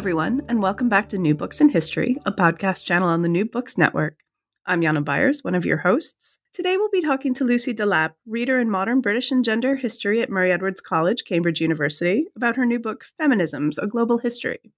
[0.00, 3.44] Everyone, and welcome back to New Books in History, a podcast channel on the New
[3.44, 4.20] Books Network.
[4.64, 6.38] I'm Jana Byars, one of your hosts.
[6.54, 10.30] Today we'll be talking to Lucy Delap, reader in modern British and gender history at
[10.30, 14.72] Murray Edwards College, Cambridge University, about her new book, Feminisms A Global History.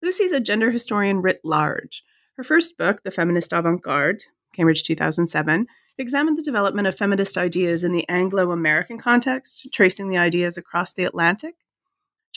[0.00, 2.04] Lucy's a gender historian writ large.
[2.36, 4.22] Her first book, The Feminist Avant Garde,
[4.54, 5.66] Cambridge 2007,
[5.98, 10.92] examined the development of feminist ideas in the Anglo American context, tracing the ideas across
[10.92, 11.56] the Atlantic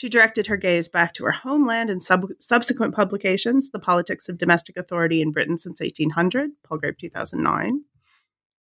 [0.00, 4.38] she directed her gaze back to her homeland in sub- subsequent publications, The Politics of
[4.38, 7.82] Domestic Authority in Britain since 1800, Palgrave 2009,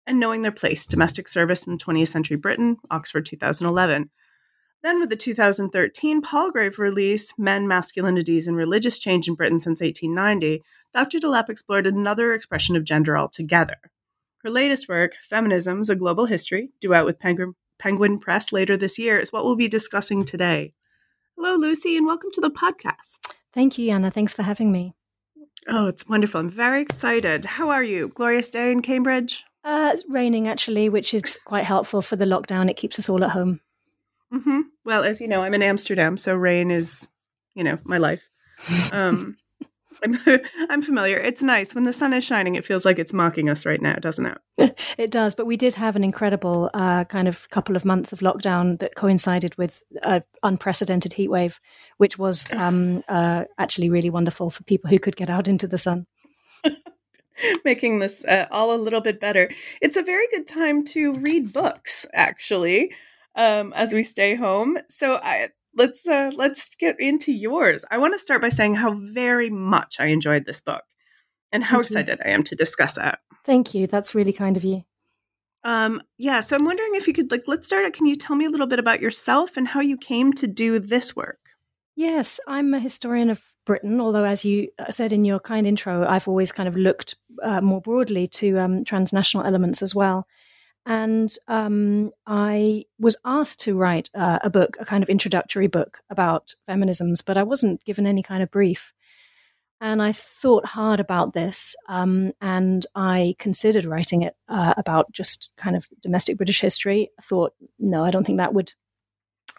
[0.06, 4.10] and Knowing Their Place, Domestic Service in 20th Century Britain, Oxford 2011.
[4.84, 10.62] Then, with the 2013 Palgrave release, Men, Masculinities, and Religious Change in Britain since 1890,
[10.94, 11.20] Dr.
[11.20, 13.78] Delap explored another expression of gender altogether.
[14.44, 19.00] Her latest work, Feminisms, A Global History, due out with Penguin, Penguin Press later this
[19.00, 20.74] year, is what we'll be discussing today.
[21.42, 23.34] Hello, Lucy, and welcome to the podcast.
[23.54, 24.12] Thank you, Jana.
[24.12, 24.94] Thanks for having me.
[25.70, 26.42] Oh, it's wonderful.
[26.42, 27.46] I'm very excited.
[27.46, 28.10] How are you?
[28.10, 29.46] Glorious day in Cambridge?
[29.64, 32.70] Uh, it's raining, actually, which is quite helpful for the lockdown.
[32.70, 33.62] It keeps us all at home.
[34.34, 34.60] Mm-hmm.
[34.84, 37.08] Well, as you know, I'm in Amsterdam, so rain is,
[37.56, 38.28] you know, my life.
[38.92, 39.38] Um,
[40.04, 40.20] I'm,
[40.70, 41.18] I'm familiar.
[41.18, 42.56] It's nice when the sun is shining.
[42.56, 44.80] It feels like it's mocking us right now, doesn't it?
[44.98, 45.36] it does.
[45.36, 48.96] But we did have an incredible uh, kind of couple of months of lockdown that
[48.96, 51.60] coincided with an unprecedented heat wave,
[51.98, 55.78] which was um, uh, actually really wonderful for people who could get out into the
[55.78, 56.06] sun.
[57.64, 59.50] Making this uh, all a little bit better.
[59.82, 62.94] It's a very good time to read books, actually,
[63.36, 64.78] um, as we stay home.
[64.90, 65.50] So I,
[65.80, 67.86] let's uh, let's get into yours.
[67.90, 70.84] I want to start by saying how very much I enjoyed this book
[71.52, 72.30] and how Thank excited you.
[72.30, 73.16] I am to discuss it.
[73.46, 73.88] Thank you.
[73.88, 74.84] That's really kind of you.
[75.64, 77.92] Um, yeah, so I'm wondering if you could like let's start.
[77.94, 80.80] Can you tell me a little bit about yourself and how you came to do
[80.80, 81.40] this work?
[81.96, 86.08] Yes, I'm a historian of Britain, although, as you uh, said in your kind intro,
[86.08, 90.26] I've always kind of looked uh, more broadly to um, transnational elements as well.
[90.86, 96.02] And um, I was asked to write uh, a book, a kind of introductory book
[96.10, 98.94] about feminisms, but I wasn't given any kind of brief.
[99.82, 105.52] And I thought hard about this, um, and I considered writing it uh, about just
[105.56, 107.12] kind of domestic British history.
[107.18, 108.74] I thought, no, I don't think that would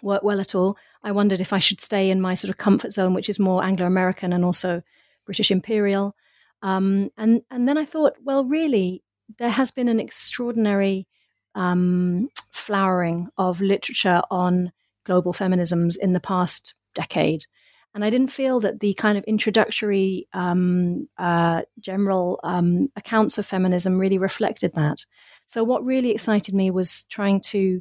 [0.02, 0.76] work well at all.
[1.02, 3.64] I wondered if I should stay in my sort of comfort zone, which is more
[3.64, 4.82] Anglo American and also
[5.24, 6.14] British imperial.
[6.62, 9.02] Um, and and then I thought, well, really,
[9.38, 11.06] there has been an extraordinary
[11.54, 14.72] um, flowering of literature on
[15.04, 17.44] global feminisms in the past decade.
[17.92, 23.46] And I didn't feel that the kind of introductory um, uh, general um, accounts of
[23.46, 25.04] feminism really reflected that.
[25.44, 27.80] So, what really excited me was trying to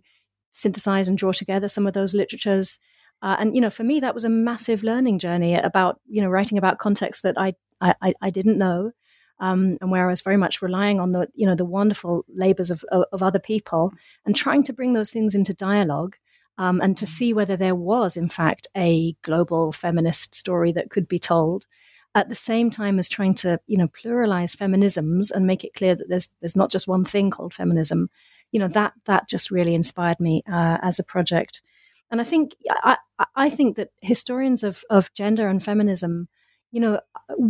[0.52, 2.80] synthesize and draw together some of those literatures.
[3.22, 6.30] Uh, and you know, for me, that was a massive learning journey about you know
[6.30, 8.92] writing about contexts that I I, I didn't know,
[9.40, 12.72] um, and where I was very much relying on the you know the wonderful labors
[12.72, 13.94] of, of, of other people
[14.26, 16.16] and trying to bring those things into dialogue
[16.58, 21.08] um, and to see whether there was in fact a global feminist story that could
[21.08, 21.66] be told
[22.16, 25.96] at the same time as trying to you know pluralize feminisms and make it clear
[25.96, 28.10] that there's there's not just one thing called feminism
[28.52, 31.62] you know that that just really inspired me uh, as a project.
[32.12, 32.98] And I think I,
[33.36, 36.28] I think that historians of of gender and feminism,
[36.72, 37.00] you know,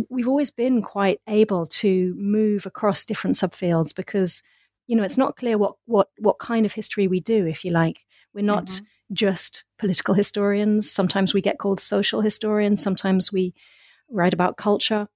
[0.08, 4.42] we've always been quite able to move across different subfields because
[4.86, 7.70] you know it's not clear what what what kind of history we do, if you
[7.70, 8.06] like.
[8.34, 8.66] We're not.
[8.66, 10.90] Mm-hmm just political historians.
[10.90, 12.82] Sometimes we get called social historians.
[12.82, 13.54] Sometimes we
[14.08, 15.08] write about culture.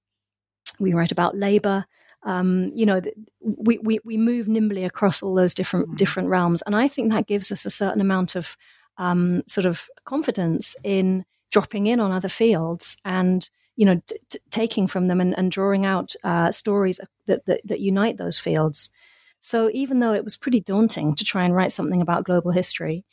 [0.79, 1.85] We write about labor.
[2.23, 3.01] Um, you know,
[3.39, 5.95] we, we, we move nimbly across all those different mm-hmm.
[5.95, 8.57] different realms, and I think that gives us a certain amount of
[8.97, 14.39] um, sort of confidence in dropping in on other fields and you know t- t-
[14.51, 18.91] taking from them and, and drawing out uh, stories that, that, that unite those fields.
[19.39, 23.05] So even though it was pretty daunting to try and write something about global history,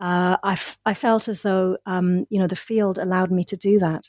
[0.00, 3.56] uh, I, f- I felt as though um, you know the field allowed me to
[3.56, 4.08] do that,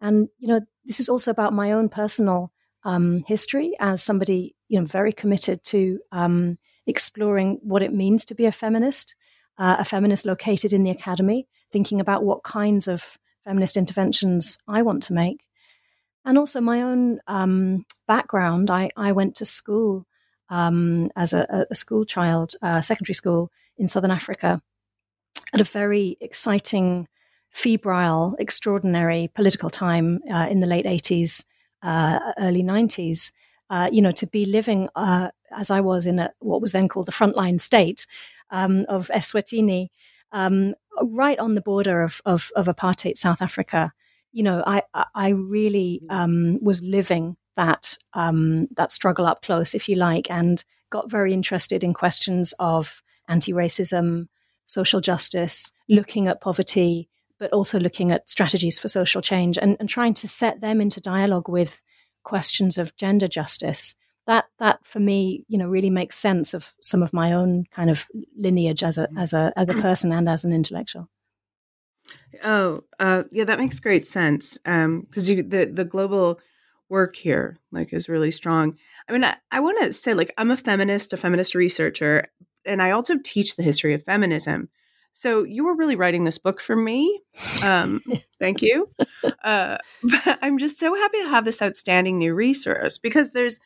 [0.00, 2.52] and you know this is also about my own personal
[2.84, 8.34] um, history as somebody you know very committed to um, exploring what it means to
[8.34, 9.14] be a feminist,
[9.58, 14.82] uh, a feminist located in the academy, thinking about what kinds of feminist interventions I
[14.82, 15.44] want to make,
[16.24, 18.70] and also my own um, background.
[18.70, 20.06] I, I went to school
[20.48, 24.60] um, as a, a, school child, uh, secondary school in southern Africa
[25.54, 27.08] at a very exciting,
[27.50, 31.44] febrile, extraordinary political time uh, in the late 80s,
[31.82, 33.32] uh, early 90s.
[33.70, 36.88] Uh, you know, to be living uh, as I was in a, what was then
[36.88, 38.04] called the frontline state
[38.50, 39.90] um, of Eswatini,
[40.32, 43.92] um, right on the border of, of, of, apartheid South Africa.
[44.32, 44.82] You know, I
[45.14, 50.64] I really um, was living that um, that struggle up close, if you like, and
[50.90, 54.28] got very interested in questions of anti-racism,
[54.66, 59.88] social justice, looking at poverty, but also looking at strategies for social change and, and
[59.88, 61.82] trying to set them into dialogue with
[62.22, 63.96] questions of gender justice.
[64.30, 67.90] That that for me, you know, really makes sense of some of my own kind
[67.90, 68.06] of
[68.38, 71.08] lineage as a as a as a person and as an intellectual.
[72.44, 74.56] Oh, uh, yeah, that makes great sense.
[74.58, 76.38] Because um, the the global
[76.88, 78.78] work here like is really strong.
[79.08, 82.28] I mean, I, I want to say like I'm a feminist, a feminist researcher,
[82.64, 84.68] and I also teach the history of feminism.
[85.12, 87.20] So you were really writing this book for me.
[87.64, 88.00] Um,
[88.38, 88.90] thank you.
[89.42, 93.58] Uh, but I'm just so happy to have this outstanding new resource because there's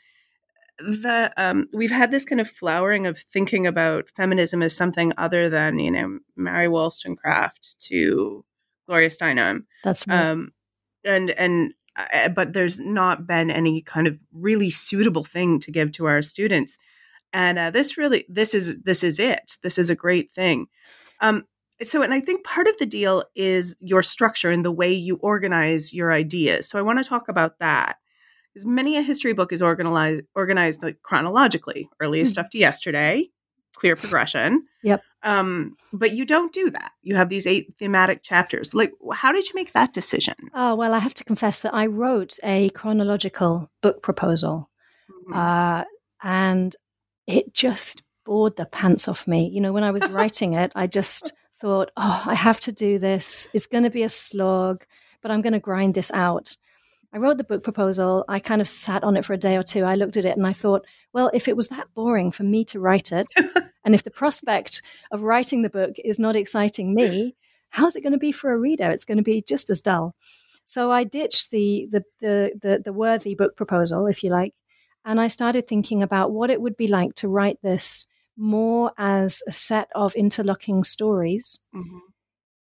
[0.78, 5.48] the um, we've had this kind of flowering of thinking about feminism as something other
[5.48, 8.44] than you know Mary Wollstonecraft to
[8.86, 9.64] Gloria Steinem.
[9.82, 10.30] That's right.
[10.30, 10.52] Um,
[11.04, 15.92] and and uh, but there's not been any kind of really suitable thing to give
[15.92, 16.78] to our students.
[17.32, 19.58] And uh, this really this is this is it.
[19.62, 20.66] This is a great thing.
[21.20, 21.44] Um,
[21.82, 25.16] so and i think part of the deal is your structure and the way you
[25.16, 26.68] organize your ideas.
[26.68, 27.96] So i want to talk about that
[28.54, 32.40] because many a history book is organized organized like chronologically earliest mm-hmm.
[32.40, 33.28] stuff to yesterday
[33.74, 38.74] clear progression yep um, but you don't do that you have these eight thematic chapters
[38.74, 41.86] like how did you make that decision oh well i have to confess that i
[41.86, 44.70] wrote a chronological book proposal
[45.10, 45.34] mm-hmm.
[45.34, 45.82] uh,
[46.22, 46.76] and
[47.26, 49.48] it just bored the pants off me.
[49.48, 52.98] You know, when I was writing it, I just thought, oh, I have to do
[52.98, 53.48] this.
[53.52, 54.84] It's going to be a slog,
[55.22, 56.56] but I'm going to grind this out.
[57.14, 58.24] I wrote the book proposal.
[58.28, 59.84] I kind of sat on it for a day or two.
[59.84, 62.64] I looked at it and I thought, well, if it was that boring for me
[62.66, 63.28] to write it,
[63.84, 64.82] and if the prospect
[65.12, 67.36] of writing the book is not exciting me,
[67.68, 68.90] how's it going to be for a reader?
[68.90, 70.16] It's going to be just as dull.
[70.64, 74.54] So I ditched the the the the, the worthy book proposal, if you like,
[75.04, 79.40] and I started thinking about what it would be like to write this more as
[79.46, 81.98] a set of interlocking stories, mm-hmm.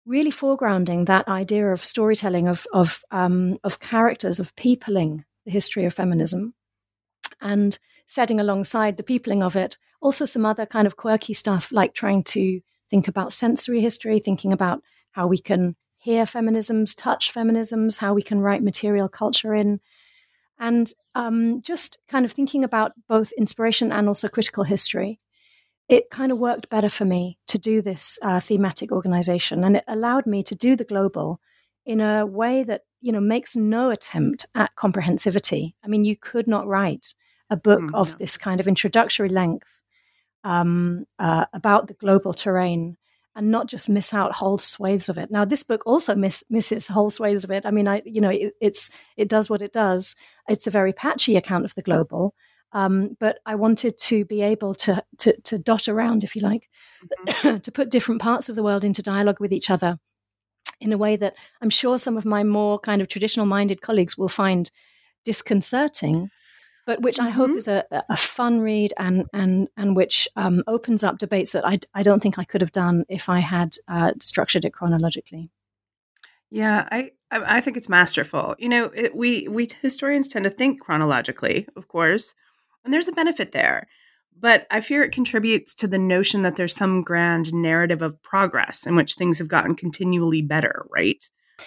[0.05, 5.85] Really foregrounding that idea of storytelling, of, of, um, of characters, of peopling the history
[5.85, 6.53] of feminism,
[7.41, 11.93] and setting alongside the peopling of it also some other kind of quirky stuff like
[11.93, 17.97] trying to think about sensory history, thinking about how we can hear feminisms, touch feminisms,
[17.97, 19.79] how we can write material culture in,
[20.59, 25.19] and um, just kind of thinking about both inspiration and also critical history,
[25.87, 29.63] it kind of worked better for me to do this uh, thematic organization.
[29.63, 31.39] And it allowed me to do the global
[31.85, 35.73] in a way that, you know, makes no attempt at comprehensivity.
[35.83, 37.13] I mean, you could not write
[37.51, 39.67] a book mm, of this kind of introductory length
[40.43, 42.97] um, uh, about the global terrain
[43.35, 45.29] and not just miss out whole swathes of it.
[45.29, 47.65] Now, this book also miss, misses whole swathes of it.
[47.65, 50.15] I mean, I you know, it, it's it does what it does.
[50.47, 52.33] It's a very patchy account of the global,
[52.75, 56.69] um, but I wanted to be able to to, to dot around, if you like,
[57.27, 57.57] mm-hmm.
[57.65, 59.97] to put different parts of the world into dialogue with each other
[60.79, 64.17] in a way that I'm sure some of my more kind of traditional minded colleagues
[64.17, 64.69] will find
[65.23, 66.29] disconcerting.
[66.87, 67.57] but which I hope Mhm.
[67.57, 71.79] is a, a fun read and and and which um, opens up debates that I,
[71.95, 75.49] I don't think I could have done if I had uh, structured it chronologically.
[76.51, 78.55] Yeah, I I I think it's masterful.
[78.59, 82.35] You know, it, we we historians tend to think chronologically, of course,
[82.85, 83.87] and there's a benefit there.
[84.37, 88.85] But I fear it contributes to the notion that there's some grand narrative of progress
[88.85, 91.23] in which things have gotten continually better, right?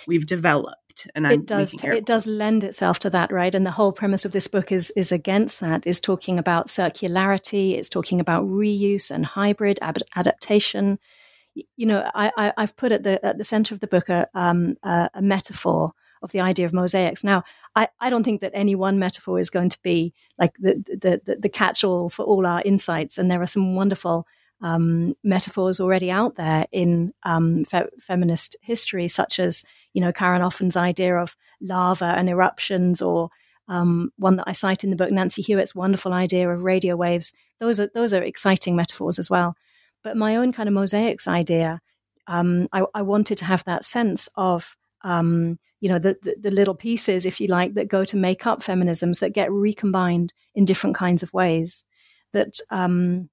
[0.07, 3.71] We've developed, and I'm it does it does lend itself to that right and the
[3.71, 8.21] whole premise of this book is is against that is talking about circularity it's talking
[8.21, 10.99] about reuse and hybrid ab- adaptation
[11.55, 14.29] you know I, I i've put at the at the center of the book a
[14.35, 17.45] um a, a metaphor of the idea of mosaics now
[17.79, 21.21] I, I don't think that any one metaphor is going to be like the the
[21.25, 24.27] the, the catch-all for all our insights and there are some wonderful
[24.61, 30.43] um, metaphors already out there in um, fe- feminist history, such as you know Karen
[30.43, 33.31] Offen's idea of lava and eruptions, or
[33.69, 37.33] um, one that I cite in the book, Nancy Hewitt's wonderful idea of radio waves.
[37.61, 39.57] Those are those are exciting metaphors as well.
[40.03, 41.81] But my own kind of mosaics idea,
[42.27, 46.51] um, I, I wanted to have that sense of um, you know the, the the
[46.51, 50.65] little pieces, if you like, that go to make up feminisms that get recombined in
[50.65, 51.85] different kinds of ways.
[52.33, 53.29] That um,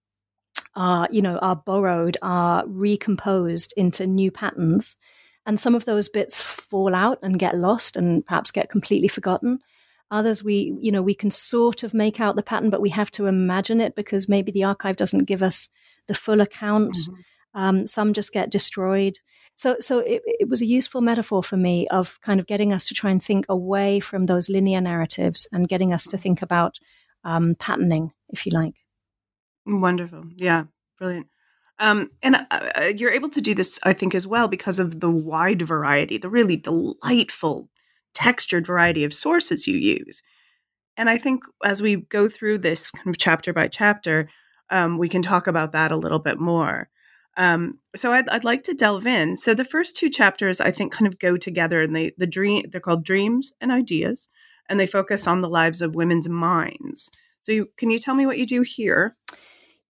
[0.75, 4.97] are you know are borrowed are recomposed into new patterns
[5.45, 9.59] and some of those bits fall out and get lost and perhaps get completely forgotten
[10.11, 13.11] others we you know we can sort of make out the pattern but we have
[13.11, 15.69] to imagine it because maybe the archive doesn't give us
[16.07, 17.15] the full account Mhm.
[17.53, 19.17] um, some just get destroyed
[19.55, 22.88] so so it, it was a useful metaphor for me of kind of getting us
[22.88, 26.79] to try and think away from those linear narratives and getting us to think about
[27.24, 28.75] um, patterning if you like
[29.65, 30.25] Wonderful.
[30.38, 30.65] Yeah,
[30.97, 31.27] brilliant.
[31.79, 35.00] Um, and uh, uh, you're able to do this, I think, as well because of
[35.00, 37.69] the wide variety, the really delightful,
[38.13, 40.21] textured variety of sources you use.
[40.95, 44.29] And I think as we go through this kind of chapter by chapter,
[44.69, 46.89] um, we can talk about that a little bit more.
[47.37, 49.37] Um, so I'd, I'd like to delve in.
[49.37, 52.63] So the first two chapters, I think, kind of go together, and they the dream
[52.71, 54.29] they're called dreams and ideas,
[54.69, 57.11] and they focus on the lives of women's minds.
[57.41, 59.15] So you, can you tell me what you do here?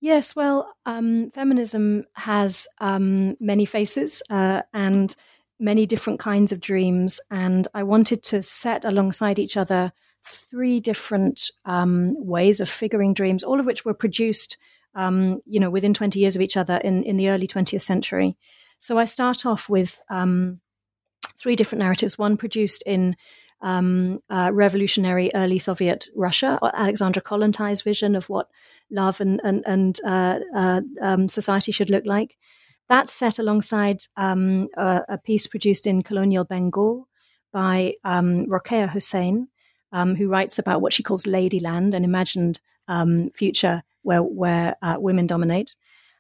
[0.02, 5.16] Yes, well, um, feminism has um, many faces uh, and
[5.60, 7.22] many different kinds of dreams.
[7.32, 13.44] And I wanted to set alongside each other three different um, ways of figuring dreams,
[13.44, 14.58] all of which were produced,
[14.96, 18.38] um, you know, within 20 years of each other in, in the early 20th century.
[18.80, 20.62] So I start off with um,
[21.40, 23.16] three different narratives, one produced in
[23.62, 28.50] um, uh, revolutionary early Soviet Russia, Alexandra Kollontai's vision of what
[28.92, 32.38] love and and, and uh, uh, um, society should look like.
[32.88, 37.08] That's set alongside um, a, a, piece produced in colonial Bengal
[37.52, 39.48] by um, Rokeya Hossain,
[39.92, 44.96] um, who writes about what she calls Ladyland, an imagined um, future where where uh,
[45.00, 45.76] women dominate.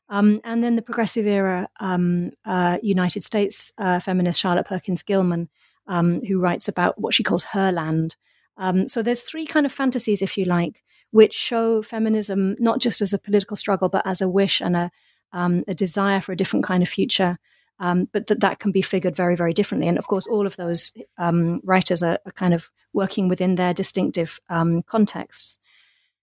[0.09, 5.49] Um, and then the progressive era um, uh, United States uh, feminist Charlotte Perkins Gilman,
[5.87, 8.15] um, who writes about what she calls her land.
[8.57, 13.01] Um, so there's three kind of fantasies, if you like, which show feminism not just
[13.01, 14.91] as a political struggle, but as a wish and a,
[15.33, 17.37] um, a desire for a different kind of future.
[17.79, 19.87] Um, but that that can be figured very, very differently.
[19.89, 24.39] And of course, all of those writers are, are, kind of working within their distinctive
[24.87, 25.59] contexts.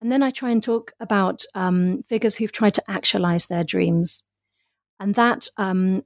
[0.02, 4.24] And then I try and talk about um, figures who've tried to actualize their dreams.
[4.98, 5.48] And that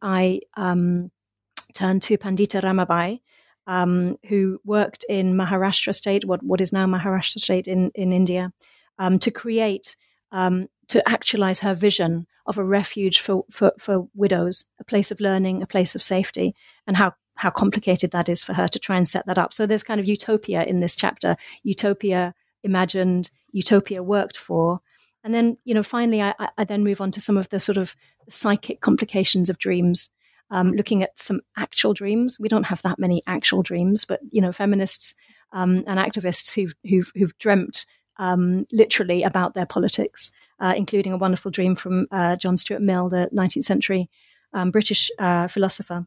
[0.03, 3.21] I turn to Pandita Ramabai,
[3.67, 8.53] um, who worked in Maharashtra state, what, what is now Maharashtra state in, in India,
[8.99, 9.97] um, to create,
[10.31, 15.21] um, to actualize her vision of a refuge for, for, for, widows, a place of
[15.21, 16.55] learning, a place of safety,
[16.87, 19.53] and how, how complicated that is for her to try and set that up.
[19.53, 22.35] So there's kind of utopia in this chapter, utopia
[22.67, 24.81] imagined, utopia worked for.
[25.25, 27.79] And then, you know, finally, I, I then move on to some of the sort
[27.79, 27.97] of
[28.29, 30.11] psychic complications of dreams
[30.51, 32.39] um, looking at some actual dreams.
[32.39, 35.17] We don't have that many actual dreams, but you know, feminists
[35.53, 37.87] um, and activists who've who've, who've dreamt
[38.19, 43.09] um, literally about their politics, uh, including a wonderful dream from uh, John Stuart Mill,
[43.09, 44.09] the 19th century
[44.53, 46.07] um, British uh, philosopher,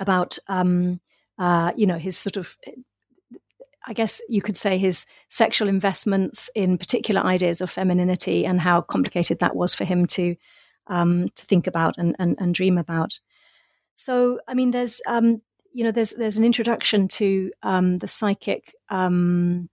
[0.00, 1.00] about um,
[1.38, 2.56] uh, you know his sort of.
[3.86, 8.80] I guess you could say his sexual investments in particular ideas of femininity and how
[8.80, 10.36] complicated that was for him to
[10.86, 13.18] um, to think about and, and, and dream about.
[13.96, 15.40] So, I mean, there's um,
[15.74, 19.68] you know, there's there's an introduction to um, the psychic um,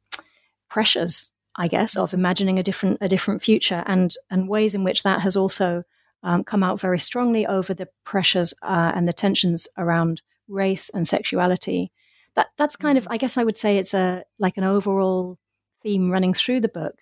[0.68, 5.04] pressures, I guess, of imagining a different a different future, and and ways in which
[5.04, 5.84] that has also
[6.24, 11.08] um, come out very strongly over the pressures uh, and the tensions around race and
[11.08, 11.92] sexuality.
[12.36, 15.38] That that's kind of, I guess, I would say it's a like an overall
[15.84, 16.96] theme running through the book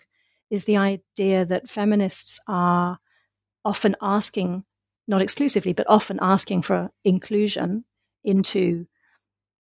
[0.50, 3.00] is the idea that feminists are
[3.64, 4.64] often asking,
[5.08, 7.84] not exclusively, but often asking for inclusion
[8.24, 8.88] into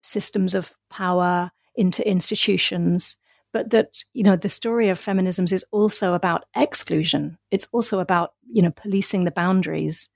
[0.02, 3.18] systems of power, into institutions,
[3.52, 7.38] but that you know the story of feminisms is also about exclusion.
[7.52, 10.10] It's also about you know policing the boundaries,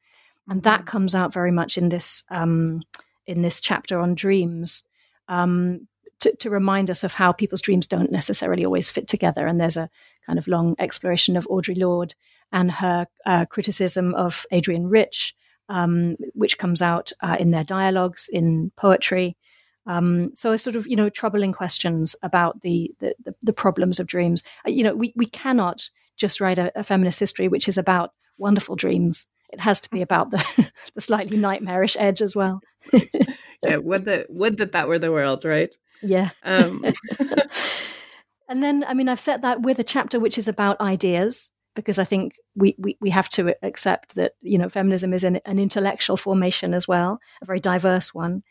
[0.49, 0.87] and that mm-hmm.
[0.87, 2.81] comes out very much in this um,
[3.27, 4.86] in this chapter on dreams.
[5.27, 5.87] Um,
[6.19, 9.45] to, to, remind us of how people's dreams don't necessarily always fit together.
[9.45, 9.87] And there's a
[10.25, 12.15] kind of long exploration of Audre Lorde
[12.51, 15.35] and her uh, criticism of Adrienne Rich,
[15.69, 19.37] um, which comes out uh, in their dialogues in poetry.
[19.85, 23.99] Um, so a sort of you know troubling questions about the the, the, the problems
[23.99, 24.43] of dreams.
[24.65, 28.75] You know, we we cannot just write a, a, feminist history which is about wonderful
[28.75, 29.27] dreams.
[29.49, 32.61] It has to be about the the slightly nightmarish edge as well.
[33.63, 35.73] yeah, would that would that that were the world, right?
[36.01, 36.29] Yeah.
[36.43, 36.83] Um.
[38.49, 41.99] and then, I mean, I've set that with a chapter which is about ideas because
[41.99, 45.59] I think we, we, we have to accept that you know feminism is an, an
[45.59, 48.43] intellectual formation as well, a very diverse one.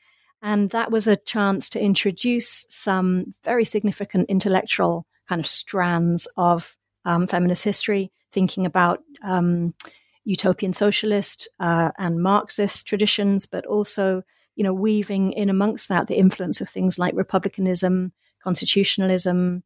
[0.43, 6.76] And that was a chance to introduce some very significant intellectual kind of strands of
[7.05, 9.75] um, feminist history, thinking about um,
[10.26, 14.23] utopian socialist uh, and Marxist traditions, but also,
[14.56, 19.62] you know, weaving in amongst that the influence of things like republicanism, constitutionalism,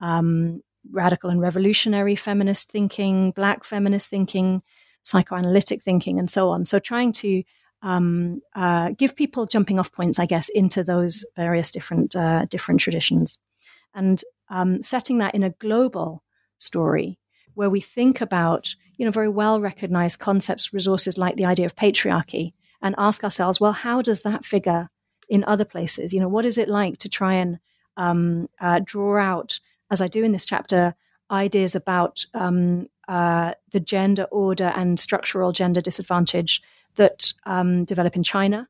[0.00, 4.62] um, radical and revolutionary feminist thinking, black feminist thinking,
[5.02, 6.64] psychoanalytic thinking, and so on.
[6.64, 7.42] So trying to
[7.82, 12.80] um, uh, give people jumping off points, I guess, into those various different uh, different
[12.80, 13.38] traditions,
[13.94, 16.22] and um, setting that in a global
[16.56, 17.18] story
[17.54, 21.76] where we think about you know very well recognized concepts, resources like the idea of
[21.76, 22.52] patriarchy,
[22.82, 24.90] and ask ourselves, well, how does that figure
[25.28, 26.12] in other places?
[26.12, 27.58] You know, what is it like to try and
[27.96, 30.94] um, uh, draw out, as I do in this chapter,
[31.30, 36.62] ideas about um, uh, the gender order and structural gender disadvantage
[36.96, 38.68] that um, develop in China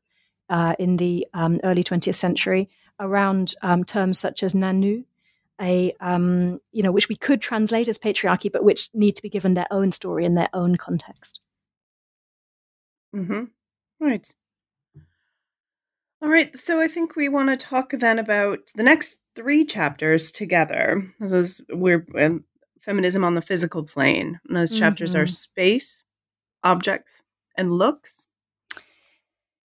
[0.49, 5.05] uh, in the um, early 20th century around um, terms such as nanu,
[5.59, 9.29] a um, you know which we could translate as patriarchy, but which need to be
[9.29, 11.39] given their own story in their own context.
[13.15, 13.45] Mm-hmm.
[13.99, 14.33] Right.
[16.21, 16.57] All right.
[16.57, 21.13] So I think we want to talk then about the next three chapters together.
[21.19, 22.43] Those we're um,
[22.81, 24.39] feminism on the physical plane.
[24.47, 25.23] And those chapters mm-hmm.
[25.23, 26.03] are space,
[26.63, 27.21] objects,
[27.57, 28.27] and looks.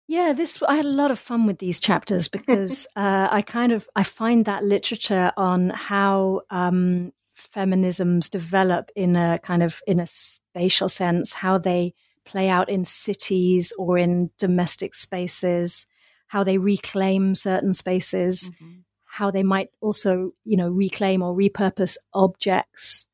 [0.10, 3.72] Yeah, this I had a lot of fun with these chapters because uh, I kind
[3.72, 10.00] of I find that literature on how um, feminisms develop in a kind of in
[10.00, 11.94] a spatial sense, how they
[12.26, 15.86] play out in cities or in domestic spaces,
[16.26, 18.80] how they reclaim certain spaces, mm-hmm.
[19.06, 23.06] how they might also you know reclaim or repurpose objects.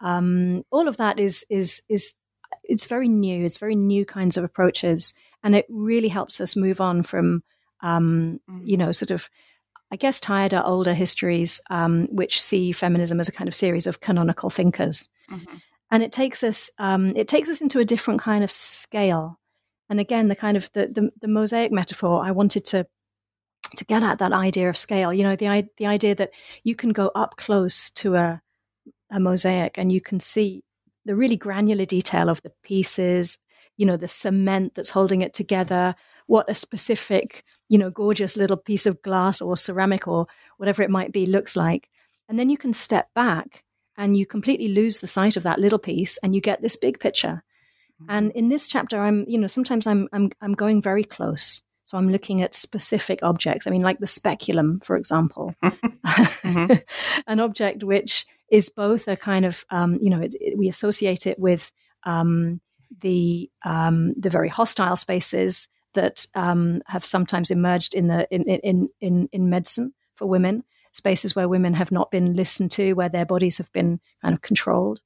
[0.00, 2.14] Um, all of that is is is
[2.62, 3.44] it's very new.
[3.44, 5.12] It's very new kinds of approaches,
[5.46, 7.44] and it really helps us move on from,
[7.80, 8.66] um, mm.
[8.66, 9.30] you know, sort of,
[9.92, 13.86] I guess, tired or older histories um, which see feminism as a kind of series
[13.86, 15.56] of canonical thinkers, mm-hmm.
[15.92, 19.38] and it takes us um, it takes us into a different kind of scale.
[19.88, 22.88] And again, the kind of the, the, the mosaic metaphor, I wanted to
[23.76, 25.14] to get at that idea of scale.
[25.14, 26.30] You know, the the idea that
[26.64, 28.42] you can go up close to a
[29.12, 30.64] a mosaic and you can see
[31.04, 33.38] the really granular detail of the pieces,
[33.76, 35.94] you know, the cement that's holding it together,
[36.26, 40.90] what a specific, you know, gorgeous little piece of glass or ceramic or whatever it
[40.90, 41.88] might be looks like.
[42.28, 43.64] And then you can step back
[43.96, 47.00] and you completely lose the sight of that little piece and you get this big
[47.00, 47.42] picture.
[48.08, 48.38] And mm-hmm.
[48.38, 51.62] in this chapter, I'm, you know, sometimes I'm, I'm, I'm going very close.
[51.84, 53.66] So I'm looking at specific objects.
[53.66, 56.74] I mean, like the speculum, for example, mm-hmm.
[57.26, 61.26] an object which is both a kind of um, you know it, it, we associate
[61.26, 61.72] it with
[62.04, 62.60] um,
[63.00, 68.88] the um, the very hostile spaces that um, have sometimes emerged in the in, in
[69.00, 73.26] in in medicine for women, spaces where women have not been listened to, where their
[73.26, 75.00] bodies have been kind of controlled.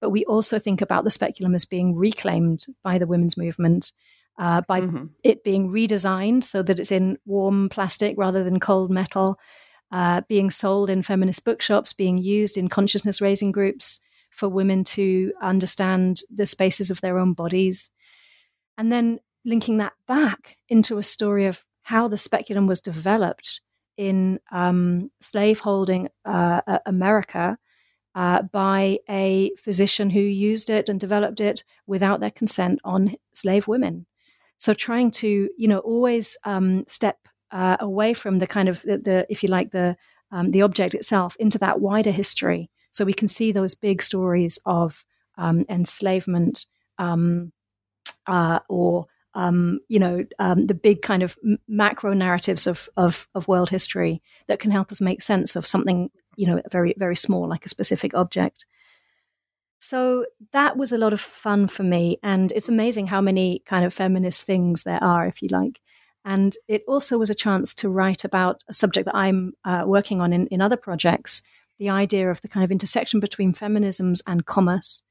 [0.00, 3.92] But we also think about the speculum as being reclaimed by the women's movement,
[4.38, 5.06] uh, by mm-hmm.
[5.22, 9.38] it being redesigned so that it's in warm plastic rather than cold metal,
[9.92, 14.00] uh, being sold in feminist bookshops, being used in consciousness raising groups
[14.34, 17.90] for women to understand the spaces of their own bodies.
[18.76, 23.60] And then linking that back into a story of how the speculum was developed
[23.96, 27.58] in um, slaveholding uh, America
[28.14, 33.68] uh, by a physician who used it and developed it without their consent on slave
[33.68, 34.06] women.
[34.58, 37.18] So trying to, you know, always um, step
[37.50, 39.96] uh, away from the kind of the, the if you like, the
[40.32, 42.70] um, the object itself into that wider history.
[42.94, 45.04] So we can see those big stories of
[45.36, 46.64] um, enslavement
[46.98, 47.52] um,
[48.26, 53.48] uh, or um, you know, um, the big kind of macro narratives of, of, of
[53.48, 57.48] world history that can help us make sense of something, you know, very very small,
[57.48, 58.64] like a specific object.
[59.80, 63.84] So that was a lot of fun for me, and it's amazing how many kind
[63.84, 65.80] of feminist things there are, if you like.
[66.24, 70.20] And it also was a chance to write about a subject that I'm uh, working
[70.20, 71.42] on in, in other projects
[71.84, 75.02] the idea of the kind of intersection between feminisms and commerce,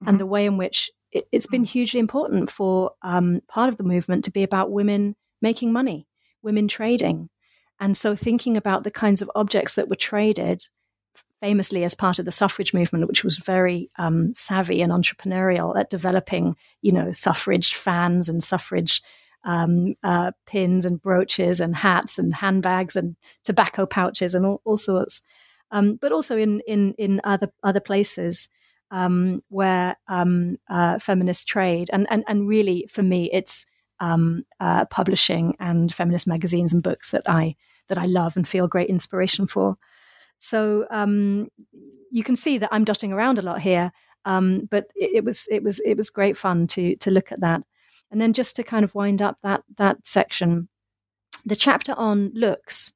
[0.00, 0.10] mm-hmm.
[0.10, 3.82] and the way in which it, has been hugely important for um, part of the
[3.82, 6.06] movement to be about women making money,
[6.40, 7.28] women trading.
[7.80, 10.62] And so thinking about the kinds of objects that were traded,
[11.40, 15.90] famously as part of the suffrage movement, which was very um, savvy and entrepreneurial at
[15.90, 19.02] developing, you know, suffrage fans and suffrage
[19.42, 24.76] um, uh, pins and brooches and hats and handbags and tobacco pouches and all, all
[24.76, 25.20] sorts.
[25.70, 28.48] Um, but also in in in other other places
[28.90, 33.66] um, where um, uh, feminists trade, and, and and really for me, it's
[34.00, 37.56] um, uh, publishing and feminist magazines and books that I
[37.88, 39.74] that I love and feel great inspiration for.
[40.38, 41.48] So um,
[42.10, 43.92] you can see that I'm dotting around a lot here,
[44.24, 47.40] um, but it, it, was it was it was great fun to to look at
[47.40, 47.62] that,
[48.10, 50.68] and then just to kind of wind up that that section,
[51.44, 52.92] the chapter on looks.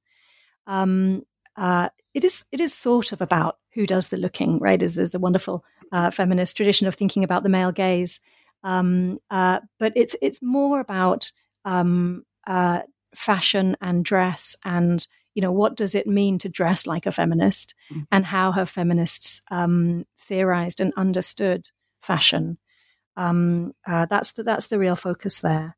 [0.67, 1.23] Um,
[1.57, 4.83] uh, it is it is sort of about who does the looking, right?
[4.83, 8.21] Is there's a wonderful uh, feminist tradition of thinking about the male gaze,
[8.65, 11.31] um, uh, but it's it's more about
[11.65, 12.81] um, uh,
[13.15, 17.75] fashion and dress and you know what does it mean to dress like a feminist
[17.93, 18.03] mm-hmm.
[18.11, 21.69] and how have feminists um, theorized and understood
[22.03, 22.59] fashion
[23.17, 25.77] um, uh, that's the, that's the real focus there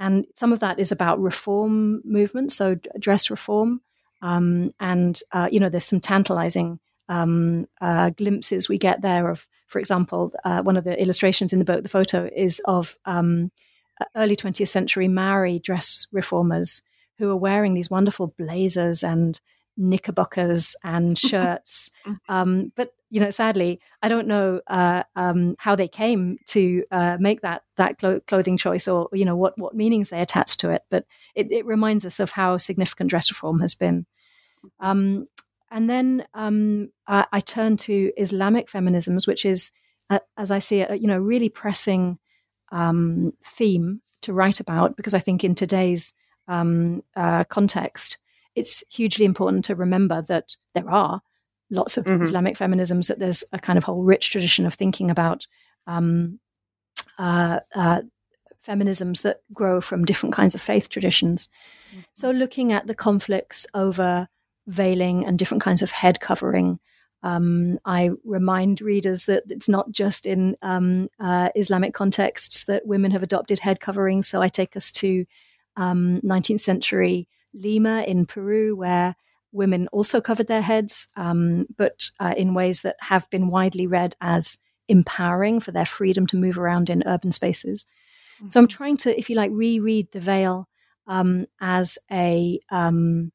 [0.00, 3.80] and some of that is about reform movements so dress reform
[4.22, 6.78] um, and uh, you know there's some tantalizing
[7.08, 11.58] um, uh, glimpses we get there of, for example, uh, one of the illustrations in
[11.58, 13.50] the book, the photo is of um,
[14.16, 16.82] early 20th century Maori dress reformers
[17.18, 19.40] who are wearing these wonderful blazers and
[19.76, 21.90] knickerbockers and shirts.
[22.28, 27.16] um, but you know, sadly, I don't know uh, um, how they came to uh,
[27.18, 30.70] make that that clo- clothing choice, or you know, what what meanings they attach to
[30.70, 30.82] it.
[30.90, 34.06] But it, it reminds us of how significant dress reform has been.
[34.80, 35.26] Um,
[35.70, 39.70] and then um, I, I turned to Islamic feminisms, which is,
[40.10, 42.18] uh, as I see it, you know, really pressing
[42.72, 46.12] um, theme to write about because I think in today's
[46.46, 48.18] um, uh, context,
[48.54, 51.22] it's hugely important to remember that there are
[51.70, 52.22] lots of mm-hmm.
[52.22, 55.46] Islamic feminisms, that there's a kind of whole rich tradition of thinking about
[55.86, 56.38] um,
[57.18, 58.02] uh, uh,
[58.66, 61.48] feminisms that grow from different kinds of faith traditions.
[61.90, 62.00] Mm-hmm.
[62.14, 64.28] So, looking at the conflicts over
[64.68, 66.78] veiling and different kinds of head covering.
[67.22, 73.10] Um, I remind readers that it's not just in um, uh, Islamic contexts that women
[73.10, 74.28] have adopted head coverings.
[74.28, 75.24] So I take us to
[75.76, 79.16] um, 19th century Lima in Peru, where
[79.52, 84.14] women also covered their heads, um, but uh, in ways that have been widely read
[84.20, 84.58] as
[84.88, 87.86] empowering for their freedom to move around in urban spaces.
[88.38, 88.50] Mm-hmm.
[88.50, 90.68] So I'm trying to, if you like, reread the veil
[91.06, 93.32] um, as a um,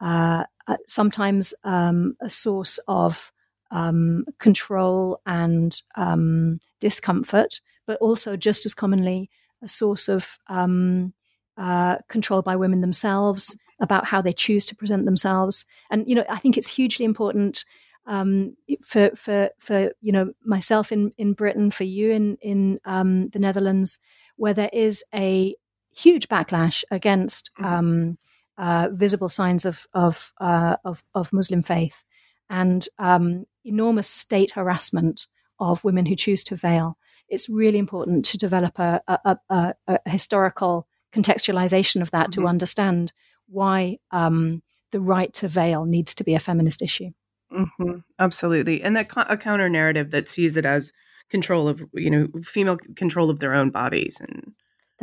[0.00, 3.32] uh, uh, sometimes um, a source of
[3.70, 9.30] um, control and um, discomfort, but also just as commonly
[9.62, 11.12] a source of um,
[11.56, 15.66] uh, control by women themselves about how they choose to present themselves.
[15.90, 17.64] And you know, I think it's hugely important
[18.06, 23.28] um, for for for you know myself in in Britain, for you in in um,
[23.30, 23.98] the Netherlands,
[24.36, 25.54] where there is a
[25.90, 27.74] huge backlash against mm-hmm.
[27.74, 28.18] um,
[28.58, 32.04] uh, visible signs of of, uh, of, of Muslim faith
[32.50, 35.26] and um, enormous state harassment
[35.58, 36.98] of women who choose to veil.
[37.28, 42.42] It's really important to develop a, a, a, a historical contextualization of that mm-hmm.
[42.42, 43.12] to understand
[43.48, 47.10] why um, the right to veil needs to be a feminist issue.
[47.52, 47.98] Mm-hmm.
[48.18, 50.92] Absolutely, and that co- a counter narrative that sees it as
[51.30, 54.52] control of you know female control of their own bodies and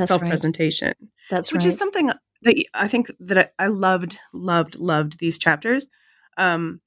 [0.07, 0.93] self presentation.
[0.99, 1.09] Right.
[1.29, 1.67] That's which right.
[1.67, 2.11] is something
[2.43, 5.89] that I think that I loved, loved, loved these chapters
[6.37, 6.81] um,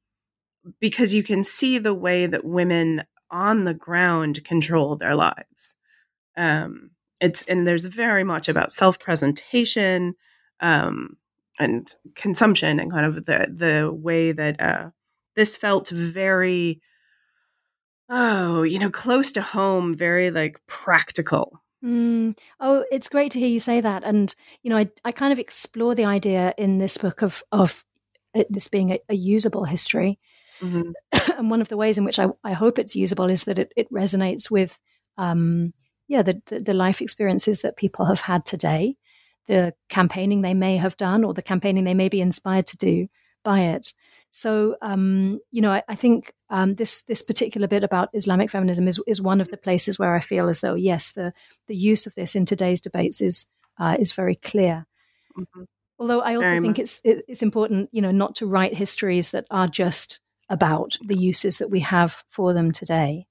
[0.81, 5.77] because you can see the way that women on the ground control their lives.
[6.37, 6.91] Um,
[7.21, 10.15] it's and there's very much about self presentation
[10.61, 11.17] um,
[11.59, 14.91] and consumption and kind of the the way that uh,
[15.37, 16.81] this felt very
[18.09, 22.37] oh you know close to home, very like practical Mm.
[22.61, 24.05] Oh, it's great to hear you say that.
[24.05, 27.85] And, you know, I, I kind of explore the idea in this book of, of
[28.33, 30.19] it, this being a, a usable history.
[30.63, 30.93] Mm-hmm.
[31.39, 33.73] and one of the ways in which I, I hope it's usable is that it,
[33.77, 34.81] it resonates with,
[35.19, 35.75] um,
[36.09, 38.97] yeah, the, the, the life experiences that people have had today,
[39.47, 43.09] the campaigning they may have done, or the campaigning they may be inspired to do
[43.43, 43.93] by it.
[44.31, 48.89] So, um, you know, I, I think um, this this particular bit about Islamic feminism
[48.89, 51.33] is is one of the places where I feel as though yes, the
[51.67, 54.87] the use of this in today's debates is uh, is very clear.
[55.39, 55.65] Mm-hmm.
[55.99, 56.81] Although I also very think much.
[56.81, 61.59] it's it's important, you know, not to write histories that are just about the uses
[61.59, 63.27] that we have for them today.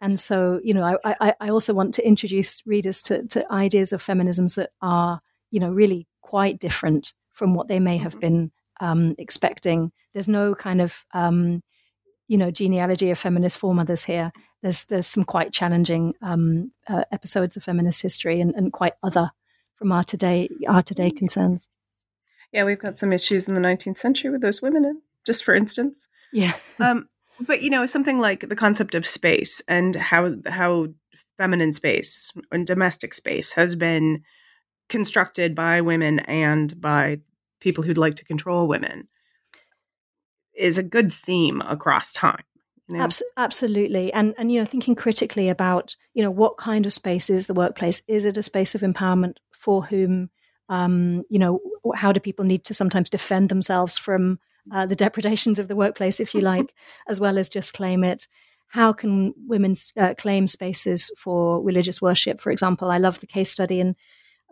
[0.00, 3.92] And so, you know, I, I, I also want to introduce readers to, to ideas
[3.92, 5.20] of feminisms that are,
[5.50, 8.20] you know, really quite different from what they may have mm-hmm.
[8.20, 9.92] been um, expecting.
[10.14, 11.62] There's no kind of, um,
[12.26, 14.32] you know, genealogy of feminist foremothers here.
[14.62, 19.30] There's there's some quite challenging um, uh, episodes of feminist history and, and quite other
[19.76, 21.68] from our today our today concerns.
[22.52, 26.08] Yeah, we've got some issues in the 19th century with those women, just for instance.
[26.32, 26.54] Yeah.
[26.78, 27.08] um,
[27.40, 30.88] but you know, something like the concept of space and how how
[31.36, 34.24] feminine space and domestic space has been
[34.88, 37.20] constructed by women and by
[37.60, 39.08] people who'd like to control women
[40.54, 42.42] is a good theme across time.
[42.88, 43.04] You know?
[43.04, 47.28] Abs- absolutely, and and you know, thinking critically about you know what kind of space
[47.28, 48.02] is the workplace?
[48.08, 50.30] Is it a space of empowerment for whom?
[50.70, 51.60] Um, you know,
[51.94, 54.38] how do people need to sometimes defend themselves from
[54.70, 56.74] uh, the depredations of the workplace, if you like,
[57.06, 58.26] as well as just claim it.
[58.68, 62.40] How can women uh, claim spaces for religious worship?
[62.40, 63.96] For example, I love the case study in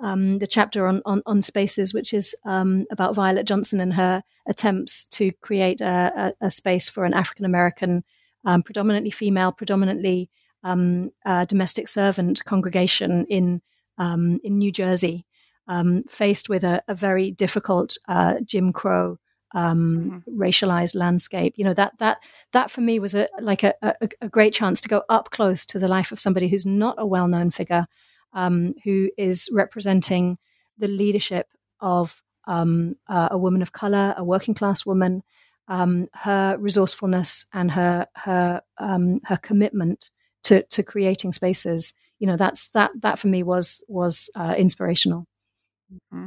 [0.03, 4.23] um, the chapter on, on, on spaces, which is um, about Violet Johnson and her
[4.47, 8.05] attempts to create a, a, a space for an African American,
[8.45, 10.31] um, predominantly female, predominantly
[10.63, 13.63] um, uh, domestic servant congregation in
[13.99, 15.25] um, in New Jersey,
[15.69, 19.19] um, faced with a, a very difficult uh, Jim Crow
[19.55, 20.41] um, mm-hmm.
[20.41, 21.55] racialized landscape.
[21.57, 22.19] You know that that
[22.53, 25.65] that for me was a like a, a, a, great chance to go up close
[25.67, 27.87] to the life of somebody who's not a well known figure,
[28.37, 30.39] um, who is representing
[30.79, 31.49] the leadership
[31.81, 35.23] of um, uh, a woman of color, a working class woman,
[35.67, 40.11] um, her resourcefulness and her her um, her commitment
[40.45, 41.95] to to creating spaces.
[42.21, 45.27] You know that's that that for me was was uh, inspirational.
[45.93, 46.27] Mm-hmm.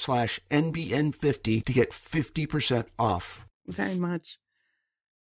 [0.00, 3.46] slash NBN50 to get 50% off.
[3.66, 4.38] Very much.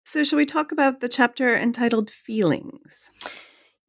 [0.04, 3.10] So, shall we talk about the chapter entitled Feelings?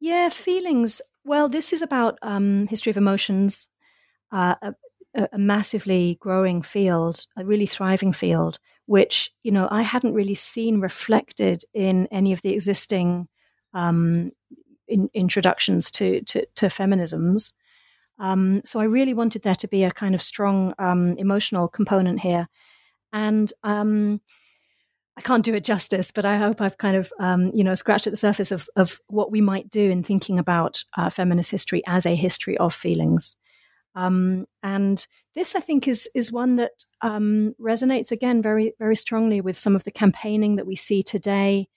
[0.00, 1.00] Yeah, feelings.
[1.24, 3.68] Well, this is about um, history of emotions,
[4.32, 4.74] uh, a,
[5.32, 10.80] a, massively growing field, a really thriving field, which you know I hadn't really seen
[10.80, 13.28] reflected in any of the existing
[13.74, 14.32] um,
[14.88, 17.52] in, introductions to, to, to feminisms.
[18.18, 22.20] Um, so I really wanted there to be a kind of strong um, emotional component
[22.20, 22.48] here.
[23.12, 24.20] And um,
[25.16, 28.06] I can't do it justice, but I hope I've kind of, um, you know, scratched
[28.06, 31.82] at the surface of, of what we might do in thinking about uh, feminist history
[31.86, 33.36] as a history of feelings.
[33.94, 35.04] Um, and
[35.34, 39.74] this, I think, is is one that um, resonates again very very strongly with some
[39.74, 41.68] of the campaigning that we see today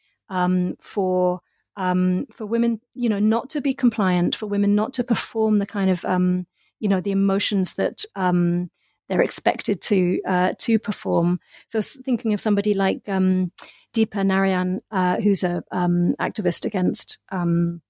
[0.80, 1.42] for
[1.78, 5.66] um, for women, you know, not to be compliant, for women not to perform the
[5.66, 6.46] kind of, um,
[6.80, 8.70] you know, the emotions that um,
[9.08, 11.40] they're expected to uh, to perform.
[11.68, 13.52] So, thinking of somebody like um,
[13.94, 17.82] Deepa Narayan, uh, who's a um, activist against um,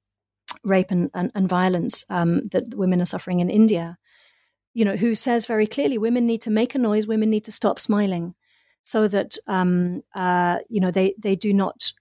[0.63, 3.98] rape and, and, and violence that women are suffering in India,
[4.74, 7.52] you know, who says very clearly, women need to make a noise, women need to
[7.52, 8.36] stop smiling,
[8.84, 11.91] so that uh, you know they they do not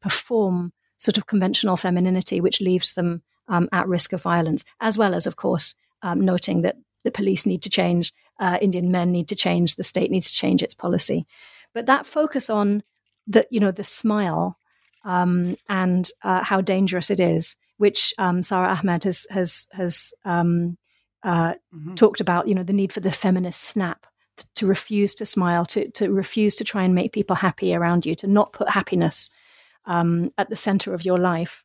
[0.00, 5.14] perform sort of conventional femininity, which leaves them um, at risk of violence, as well
[5.14, 9.28] as, of course, um, noting that the police need to change, uh, Indian men need
[9.28, 11.26] to change, the state needs to change its policy.
[11.74, 12.82] But that focus on
[13.26, 14.56] the you know the smile
[15.04, 20.76] um, and uh, how dangerous it is, which um, Sara Ahmed has has has um,
[21.22, 21.94] uh, mm-hmm.
[21.94, 22.48] talked about.
[22.48, 26.10] You know the need for the feminist snap to, to refuse to smile, to to
[26.10, 29.30] refuse to try and make people happy around you, to not put happiness
[29.90, 31.64] um, at the center of your life.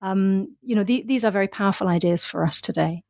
[0.00, 3.04] Um, you know the, these are very powerful ideas for us today,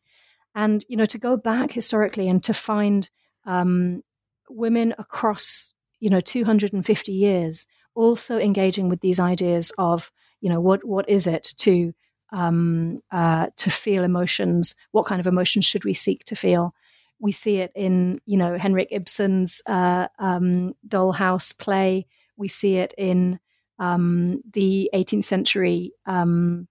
[0.54, 3.08] and you know to go back historically and to find
[3.44, 4.02] um,
[4.50, 10.84] women across you know 250 years also engaging with these ideas of you know what
[10.84, 11.92] what is it to
[12.32, 14.74] um, uh, to feel emotions?
[14.90, 16.74] What kind of emotions should we seek to feel?
[17.20, 22.06] We see it in you know henrik ibsen's uh, um, dollhouse play.
[22.36, 23.40] We see it in
[23.78, 26.68] um, the 18th century um,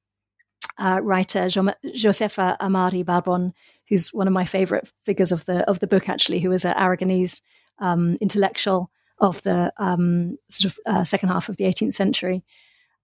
[0.78, 3.54] uh, writer Josefa Amar y Borbón,
[3.88, 6.76] who's one of my favorite figures of the of the book, actually, who was an
[6.76, 7.42] Aragonese
[7.80, 8.90] um, intellectual
[9.20, 12.44] of the um, sort of uh, second half of the 18th century.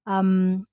[0.05, 0.67] Um,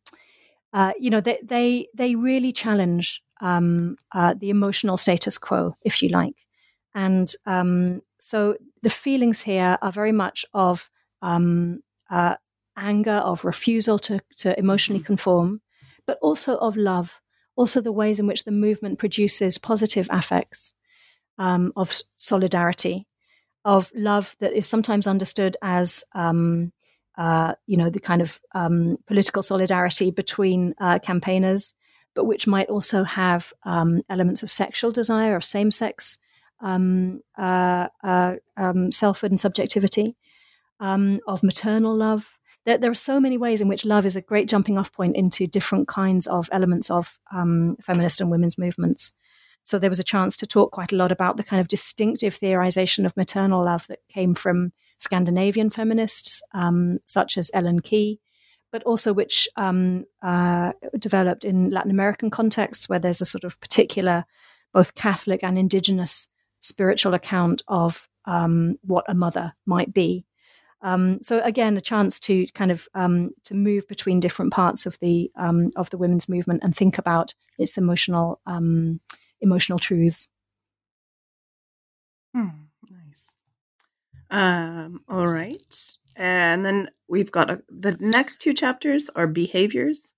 [0.73, 6.03] uh, you know, they, they, they really challenge um, uh, the emotional status quo, if
[6.03, 6.35] you like.
[6.95, 7.33] And
[8.19, 10.91] so the feelings here are very much of
[11.23, 12.35] um, uh,
[12.79, 15.07] anger, of refusal to, to emotionally mm-hmm.
[15.07, 15.61] conform,
[16.07, 17.21] but also of love,
[17.57, 20.75] also the ways in which the movement produces positive affects
[21.39, 23.07] um, of solidarity
[23.65, 26.73] of love that is sometimes understood as um,
[27.19, 31.75] uh, you know the kind of um, political solidarity between uh, campaigners,
[32.15, 36.19] but which might also have um, elements of sexual desire or same-sex
[36.61, 40.17] um, uh, uh um, selfhood and subjectivity,
[40.81, 42.38] um, of maternal love.
[42.69, 45.47] There, there, are so many ways in which love is a great jumping-off point into
[45.47, 49.15] different kinds of elements of feminist and women's movements.
[49.65, 52.39] So there was a chance to talk quite a lot about the kind of distinctive
[52.39, 58.21] theorization of maternal love that came from Scandinavian feminists, um, such as Ellen Key,
[58.71, 63.59] but also which um, uh, developed in Latin American contexts, where there's a sort of
[63.61, 64.27] particular,
[64.75, 66.29] both Catholic and indigenous
[66.61, 70.27] spiritual account of um, what a mother might be.
[70.81, 74.99] Um, so again, a chance to kind of um, to move between different parts of
[75.01, 79.01] the um, of the women's movement and think about its emotional um,
[79.41, 80.29] emotional truths.
[82.35, 82.49] Hmm,
[82.91, 83.37] nice.
[84.31, 85.97] Um, all right.
[86.17, 90.15] And then we've got a, the next two chapters are behaviors.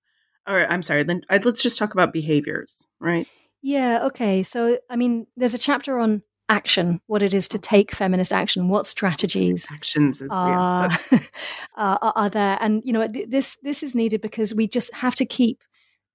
[0.47, 3.29] Or I'm sorry, then uh, let's just talk about behaviors, right?
[3.63, 4.43] Yeah, okay.
[4.43, 8.69] So, I mean, there's a chapter on action, what it is to take feminist action,
[8.69, 11.19] what strategies actions are, yeah,
[11.77, 15.25] are, are there, and you know this this is needed because we just have to
[15.25, 15.63] keep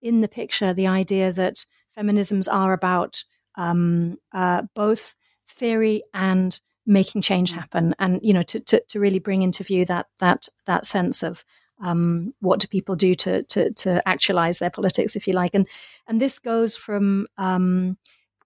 [0.01, 1.65] in the picture the idea that
[1.97, 3.23] feminisms are about
[3.55, 5.15] um, uh, both
[5.47, 7.55] theory and making change mm.
[7.55, 11.23] happen, and you know, to, to, to really bring into view that that that sense
[11.23, 11.43] of
[11.83, 15.67] um, what do people do to to to actualize their politics, if you like, and
[16.07, 17.97] and this goes from um,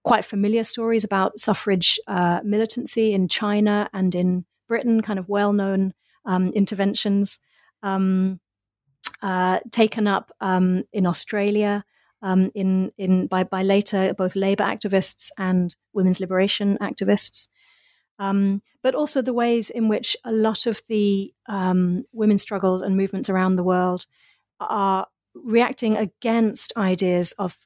[0.03, 5.53] quite familiar stories about suffrage uh, militancy in China and in Britain, kind of well
[5.53, 5.93] known
[6.25, 7.39] um, interventions.
[7.83, 8.39] Um,
[9.21, 11.83] uh, taken up um, in Australia
[12.21, 17.47] um, in in by by later both labor activists and women's liberation activists,
[18.17, 22.95] um, but also the ways in which a lot of the um, women's struggles and
[22.95, 24.05] movements around the world
[24.59, 27.57] are reacting against ideas of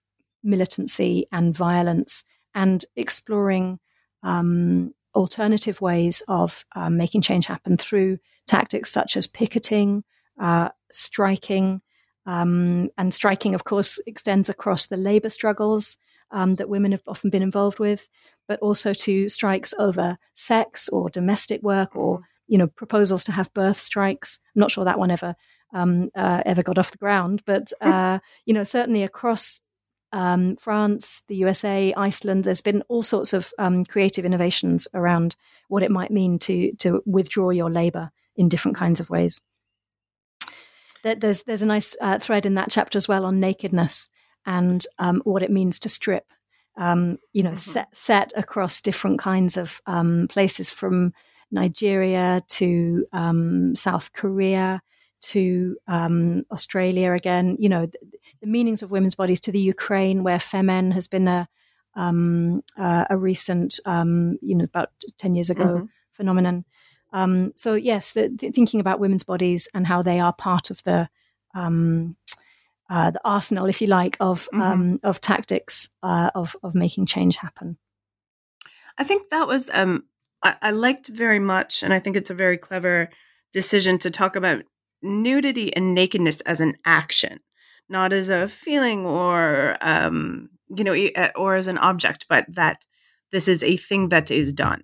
[0.44, 2.26] militancy and violence
[2.56, 3.80] and exploring
[4.24, 10.04] um, alternative ways of uh, making change happen through tactics such as picketing,
[10.42, 11.82] uh, striking,
[12.26, 15.98] um, and striking, of course, extends across the labor struggles
[16.32, 18.10] um, that women have often been involved with,
[18.48, 23.54] but also to strikes over sex or domestic work or you know proposals to have
[23.54, 24.40] birth strikes.
[24.56, 25.36] I'm not sure that one ever
[25.74, 29.62] um, uh, ever got off the ground, but uh, you know certainly across
[30.14, 35.36] um, France, the USA, Iceland, there's been all sorts of um, creative innovations around
[35.68, 39.42] what it might mean to to withdraw your labor in different kinds of ways
[41.04, 44.10] there's there's a nice uh, thread in that chapter as well on nakedness
[44.46, 46.26] and um, what it means to strip.
[46.76, 47.56] Um, you know, mm-hmm.
[47.58, 51.14] set set across different kinds of um, places from
[51.52, 54.82] Nigeria to um, South Korea
[55.32, 57.56] to um, Australia again.
[57.60, 58.00] You know, the,
[58.42, 61.48] the, meanings of women's bodies to the Ukraine, where Femen has been a
[61.96, 65.86] um, uh, a recent, you know, about ten years ago mm-hmm.
[66.14, 66.66] phenomenon.
[67.14, 70.84] Um, so yes, the, the thinking about women's bodies and how they are part of
[70.84, 71.08] the
[71.54, 72.16] um,
[72.90, 74.62] uh, the arsenal, if you like, of mm-hmm.
[74.62, 77.78] um, of tactics uh, of of making change happen.
[78.98, 80.06] I think that was um,
[80.42, 83.10] I, I liked very much, and I think it's a very clever
[83.54, 84.64] decision to talk about
[85.04, 87.40] nudity and nakedness as an action,
[87.90, 92.86] not as a feeling or um, you know, uh, or as an object, but that
[93.32, 94.84] this is a thing that is done,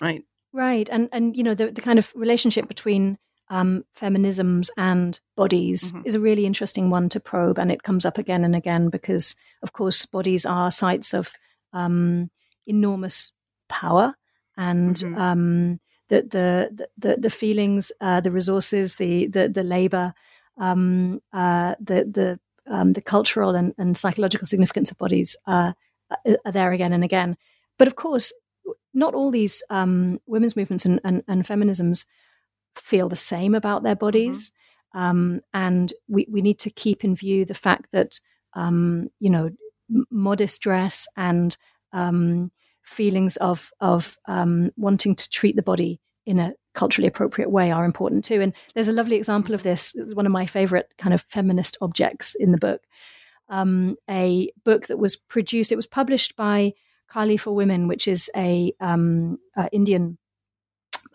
[0.00, 0.22] right?
[0.52, 3.18] Right, and and you know the the kind of relationship between
[3.50, 6.02] um, feminisms and bodies mm-hmm.
[6.06, 9.36] is a really interesting one to probe, and it comes up again and again because,
[9.62, 11.32] of course, bodies are sites of
[11.72, 12.30] um,
[12.66, 13.32] enormous
[13.68, 14.14] power
[14.56, 15.18] and mm-hmm.
[15.18, 20.14] um, the, the, the the feelings, uh, the resources, the the the labor,
[20.58, 22.40] um, uh, the the
[22.70, 25.72] um, the cultural and, and, psychological significance of bodies uh,
[26.44, 27.36] are there again and again.
[27.78, 28.32] But of course,
[28.92, 32.06] not all these um, women's movements and, and, and, feminisms
[32.74, 34.50] feel the same about their bodies.
[34.94, 34.98] Mm-hmm.
[35.00, 38.20] Um, and we, we need to keep in view the fact that,
[38.54, 39.50] um, you know,
[40.10, 41.56] modest dress and
[41.92, 42.50] um,
[42.88, 47.84] feelings of, of um, wanting to treat the body in a culturally appropriate way are
[47.84, 48.40] important too.
[48.40, 49.94] And there's a lovely example of this.
[49.94, 52.82] It's one of my favorite kind of feminist objects in the book.
[53.48, 56.74] Um, a book that was produced, it was published by
[57.08, 60.18] Kali for Women, which is a um, uh, Indian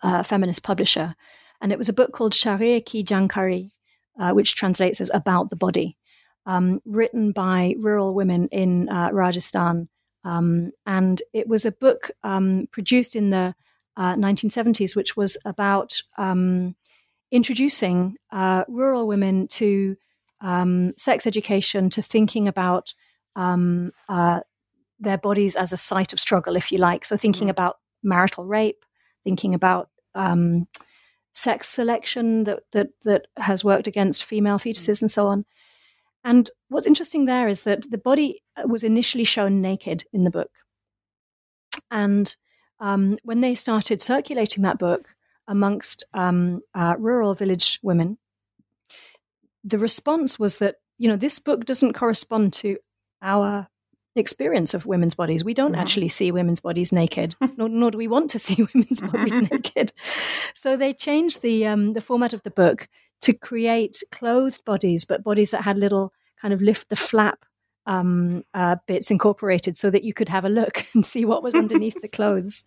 [0.02, 1.14] uh, feminist publisher,
[1.60, 3.70] and it was a book called Sharir Ki Jankari,
[4.18, 5.96] uh, which translates as "About the Body,"
[6.44, 9.88] um, written by rural women in uh, Rajasthan,
[10.24, 13.54] um, and it was a book um, produced in the
[13.98, 16.74] 1970s, uh, which was about um,
[17.30, 19.96] introducing uh, rural women to
[20.40, 22.94] um, sex education, to thinking about
[23.36, 23.92] um,
[24.98, 27.04] their bodies as a site of struggle, if you like.
[27.04, 27.52] So thinking mm.
[27.52, 28.84] about marital rape,
[29.24, 30.68] thinking about um,
[31.32, 35.02] sex selection that that that has worked against female fetuses mm.
[35.02, 35.44] and so on.
[36.24, 40.30] And what's interesting there is that the body uh, was initially shown naked in the
[40.30, 40.50] book,
[41.90, 42.34] and
[42.80, 45.14] um, when they started circulating that book
[45.46, 48.18] amongst um, uh, rural village women,
[49.62, 52.78] the response was that you know this book doesn't correspond to
[53.22, 53.68] our
[54.16, 55.44] experience of women's bodies.
[55.44, 59.00] We don't actually see women's bodies naked, nor, nor, do we want to see women's
[59.00, 59.92] bodies naked.
[60.54, 62.88] So they changed the um, the format of the book
[63.24, 67.44] to create clothed bodies, but bodies that had little kind of lift the flap
[67.86, 71.54] um, uh, bits incorporated, so that you could have a look and see what was
[71.54, 72.64] underneath the clothes.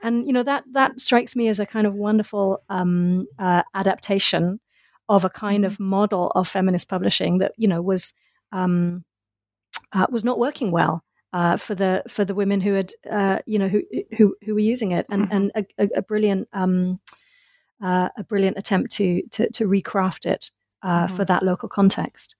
[0.00, 4.60] And you know that that strikes me as a kind of wonderful um, uh, adaptation
[5.08, 5.84] of a kind of mm-hmm.
[5.84, 8.14] model of feminist publishing that you know was
[8.52, 9.04] um,
[9.92, 13.58] uh, was not working well uh, for the for the women who had uh, you
[13.58, 13.82] know who
[14.16, 15.50] who who were using it, and mm-hmm.
[15.56, 17.00] and a, a brilliant um,
[17.82, 20.50] uh, a brilliant attempt to to, to recraft it
[20.82, 21.16] uh, mm-hmm.
[21.16, 22.36] for that local context.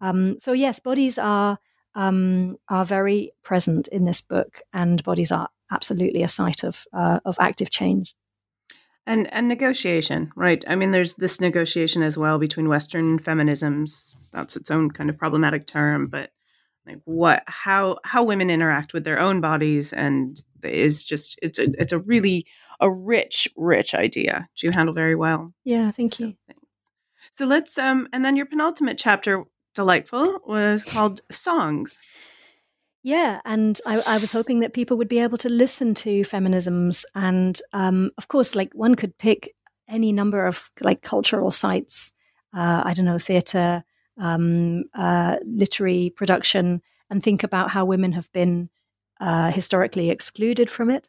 [0.00, 1.58] Um, so yes, bodies are
[1.94, 7.20] um, are very present in this book, and bodies are absolutely a site of uh,
[7.24, 8.14] of active change
[9.06, 14.56] and and negotiation right i mean there's this negotiation as well between western feminisms that's
[14.56, 16.30] its own kind of problematic term but
[16.86, 21.68] like what how how women interact with their own bodies and is just it's a
[21.80, 22.46] it's a really
[22.82, 26.54] a rich rich idea you handle very well yeah thank you so,
[27.36, 32.02] so let's um and then your penultimate chapter delightful was called songs
[33.04, 37.04] yeah, and I, I, was hoping that people would be able to listen to feminisms,
[37.16, 39.56] and um, of course, like one could pick
[39.88, 42.14] any number of like cultural sites.
[42.56, 43.82] Uh, I don't know, theatre,
[44.18, 48.68] um, uh, literary production and think about how women have been
[49.20, 51.08] uh, historically excluded from it.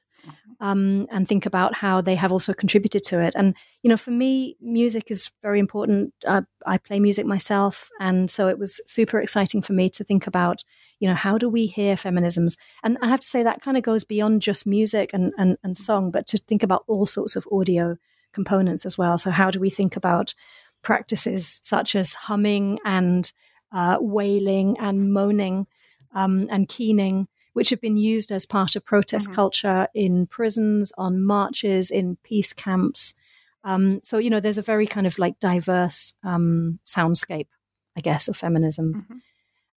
[0.60, 3.34] Um, and think about how they have also contributed to it.
[3.36, 6.14] And you know, for me, music is very important.
[6.28, 10.28] Uh, I play music myself, and so it was super exciting for me to think
[10.28, 10.64] about,
[11.00, 12.58] you know, how do we hear feminisms?
[12.84, 15.76] And I have to say that kind of goes beyond just music and, and, and
[15.76, 17.98] song, but to think about all sorts of audio
[18.34, 19.18] components as well.
[19.18, 20.34] So how do we think about
[20.82, 23.32] practices such as humming and
[23.72, 25.68] uh, wailing and moaning
[26.14, 29.36] um, and keening, which have been used as part of protest mm-hmm.
[29.36, 33.16] culture in prisons, on marches, in peace camps.
[33.64, 37.48] Um, so, you know, there's a very kind of like diverse um, soundscape,
[37.96, 38.96] I guess, of feminism.
[38.96, 39.18] Mm-hmm.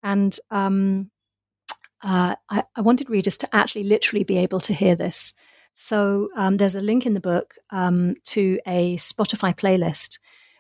[0.03, 1.11] And um,
[2.03, 5.35] uh, I, I, wanted readers to actually literally be able to hear this.
[5.75, 10.19] So um, there's a link in the book um, to a Spotify playlist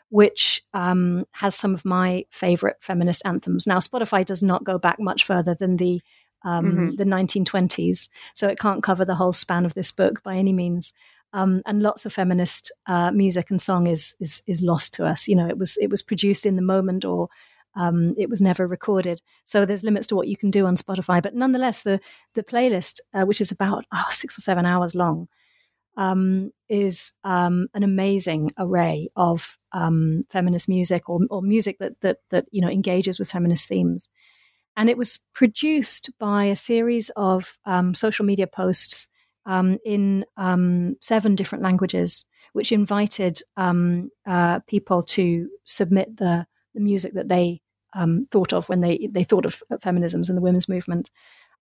[0.09, 3.67] which um, has some of my favorite feminist anthems.
[3.67, 6.01] Now, Spotify does not go back much further than the
[6.47, 6.97] um, mm-hmm.
[6.97, 10.95] the 1920s, so it can't cover the whole span of this book by any means.
[11.33, 15.29] Um, and lots of feminist uh, music and song is, is is lost to us.
[15.29, 17.29] You know, it was it was produced in the moment, or
[17.75, 19.21] um, it was never recorded.
[19.45, 21.21] So there's limits to what you can do on Spotify.
[21.21, 22.01] But nonetheless, the
[22.35, 25.29] the playlist, uh, which is about oh, six or seven hours long,
[25.97, 32.19] um, is um, an amazing array of um, feminist music or, or music that that
[32.31, 34.09] that you know engages with feminist themes.
[34.77, 39.09] And it was produced by a series of um, social media posts
[39.47, 47.15] um, in um, seven different languages, which invited uh, people to submit the the music
[47.15, 47.63] that they
[48.31, 51.11] thought of when they they thought of feminisms and the women's movement.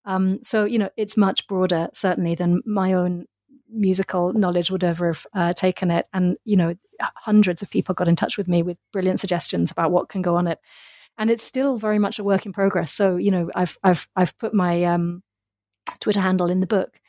[0.04, 3.26] Um, so you know, it's much broader certainly than my own
[3.70, 6.06] musical knowledge would ever have uh, taken it.
[6.12, 9.90] And, you know, hundreds of people got in touch with me with brilliant suggestions about
[9.90, 10.60] what can go on it.
[11.18, 12.92] And it's still very much a work in progress.
[12.92, 15.22] So, you know, I've, I've, I've put my um,
[16.00, 17.00] Twitter handle in the book.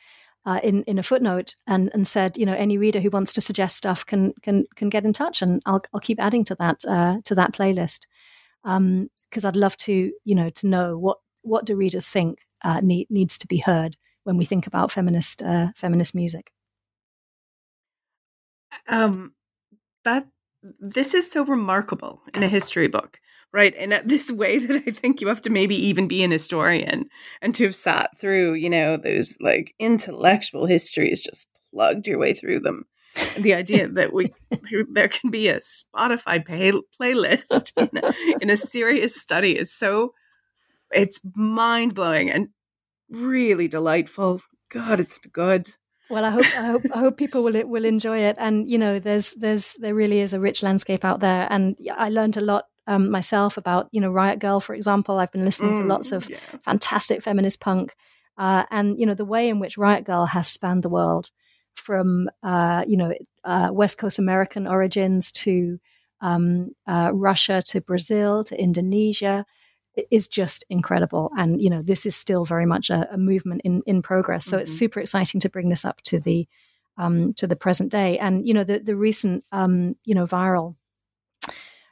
[0.46, 3.40] Uh, in in a footnote and and said you know any reader who wants to
[3.40, 6.82] suggest stuff can can can get in touch and I'll I'll keep adding to that
[6.86, 8.06] uh, to that playlist
[8.62, 12.80] because um, I'd love to you know to know what what do readers think uh,
[12.80, 16.52] need, needs to be heard when we think about feminist uh, feminist music.
[18.88, 19.34] Um,
[20.04, 20.28] that
[20.80, 23.20] this is so remarkable in a history book,
[23.52, 23.74] right?
[23.74, 27.06] In this way that I think you have to maybe even be an historian
[27.40, 32.34] and to have sat through, you know, those like intellectual histories, just plugged your way
[32.34, 32.84] through them.
[33.34, 34.32] And the idea that we
[34.90, 40.12] there can be a Spotify pay, playlist in a, in a serious study is so
[40.90, 42.48] it's mind blowing and
[43.10, 44.40] really delightful.
[44.70, 45.68] God, it's good.
[46.10, 48.36] Well, I hope I hope I hope people will will enjoy it.
[48.38, 52.08] And you know, there's there's there really is a rich landscape out there, and I
[52.08, 55.18] learned a lot um, myself about you know Riot Grrrl, for example.
[55.18, 56.38] I've been listening mm, to lots of yeah.
[56.64, 57.94] fantastic feminist punk,
[58.38, 61.30] uh, and you know the way in which Riot Grrrl has spanned the world,
[61.76, 63.14] from uh, you know
[63.44, 65.78] uh, West Coast American origins to
[66.22, 69.44] um, uh, Russia to Brazil to Indonesia
[70.10, 71.30] is just incredible.
[71.36, 74.46] And you know, this is still very much a, a movement in in progress.
[74.46, 74.62] So mm-hmm.
[74.62, 76.48] it's super exciting to bring this up to the
[76.96, 78.18] um, to the present day.
[78.18, 80.76] And you know, the the recent um, you know viral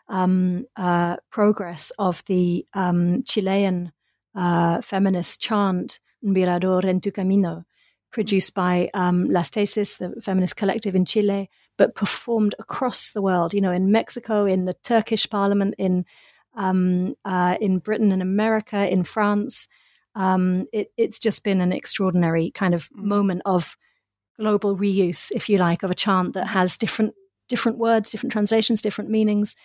[0.08, 3.92] um, uh, progress of the um, Chilean
[4.34, 7.64] uh, feminist chant "Violador en tu camino,"
[8.12, 13.54] produced by um, Las Tesis, the feminist collective in Chile, but performed across the world.
[13.54, 16.04] You know, in Mexico, in the Turkish parliament, in
[16.54, 19.68] um, uh, in Britain and America, in France.
[20.14, 23.04] Um, it, it's just been an extraordinary kind of mm.
[23.04, 23.76] moment of
[24.38, 27.14] global reuse, if you like, of a chant that has different
[27.48, 29.56] different words, different translations, different meanings,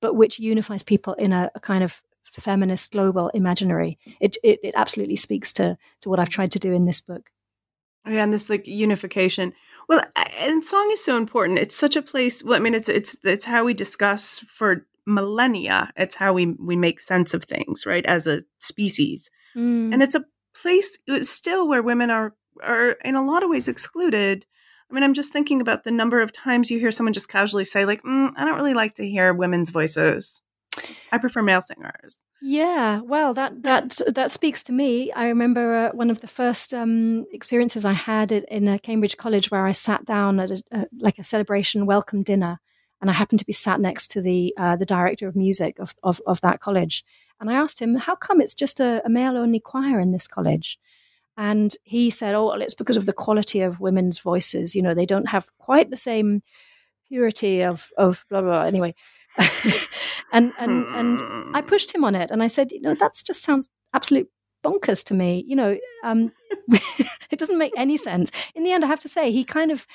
[0.00, 3.98] but which unifies people in a, a kind of feminist global imaginary.
[4.20, 7.30] It, it, it absolutely speaks to to what I've tried to do in this book.
[8.06, 9.52] Yeah, and this like unification.
[9.88, 10.02] Well,
[10.38, 11.58] and song is so important.
[11.58, 12.42] It's such a place.
[12.42, 15.92] Well, I mean, it's it's it's how we discuss for millennia.
[15.96, 18.06] It's how we we make sense of things, right?
[18.06, 19.92] As a species, mm.
[19.92, 20.24] and it's a
[20.54, 24.46] place still where women are are in a lot of ways excluded.
[24.90, 27.64] I mean, I'm just thinking about the number of times you hear someone just casually
[27.64, 30.42] say, like, mm, "I don't really like to hear women's voices.
[31.12, 35.12] I prefer male singers." Yeah, well, that that that speaks to me.
[35.12, 39.50] I remember uh, one of the first um, experiences I had in a Cambridge college
[39.50, 42.60] where I sat down at a, a, like a celebration welcome dinner
[43.00, 45.94] and I happened to be sat next to the uh, the director of music of,
[46.02, 47.04] of, of that college.
[47.40, 50.26] And I asked him, "How come it's just a, a male only choir in this
[50.26, 50.78] college?"
[51.40, 54.74] And he said, "Oh, well, it's because of the quality of women's voices.
[54.74, 56.42] You know, they don't have quite the same
[57.08, 58.62] purity of of blah blah." blah.
[58.64, 58.94] Anyway,
[60.32, 63.42] and and and I pushed him on it, and I said, "You know, that just
[63.42, 64.28] sounds absolute
[64.62, 65.42] bonkers to me.
[65.48, 66.30] You know, um,
[67.30, 69.86] it doesn't make any sense." In the end, I have to say, he kind of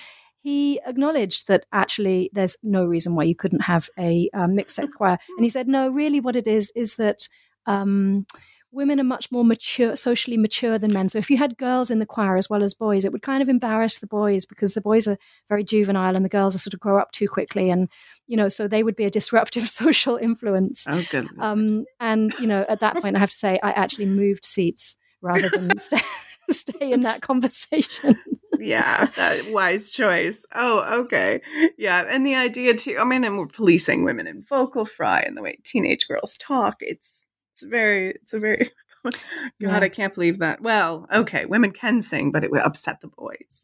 [0.41, 4.93] he acknowledged that actually there's no reason why you couldn't have a um, mixed sex
[4.96, 5.18] choir.
[5.38, 7.28] And he said, no, really what it is, is that
[7.66, 8.28] um,
[8.76, 11.09] women are much more mature, socially mature than men.
[11.09, 13.41] So if you had girls in the choir as well as boys, it would kind
[13.41, 15.17] of embarrass the boys because the boys are
[15.49, 17.69] very juvenile and the girls are sort of grow up too quickly.
[17.69, 17.89] And,
[18.28, 20.86] you know, so they would be a disruptive social influence.
[20.88, 21.28] Oh, good.
[21.39, 24.97] Um, and, you know, at that point, I have to say, I actually moved seats
[25.21, 26.01] rather than stay,
[26.51, 28.19] stay in that conversation
[28.59, 30.45] yeah, that wise choice.
[30.53, 31.41] Oh, okay.
[31.78, 32.05] Yeah.
[32.07, 35.41] And the idea too, I mean, and we're policing women in vocal fry and the
[35.41, 36.78] way teenage girls talk.
[36.80, 37.24] It's
[37.56, 38.70] it's very it's a very
[39.03, 39.16] God,
[39.60, 39.80] yeah.
[39.80, 40.62] I can't believe that.
[40.62, 43.64] Well, okay, women can sing, but it would upset the boys.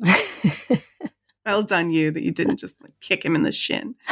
[1.45, 3.95] well done you that you didn't just like kick him in the shin.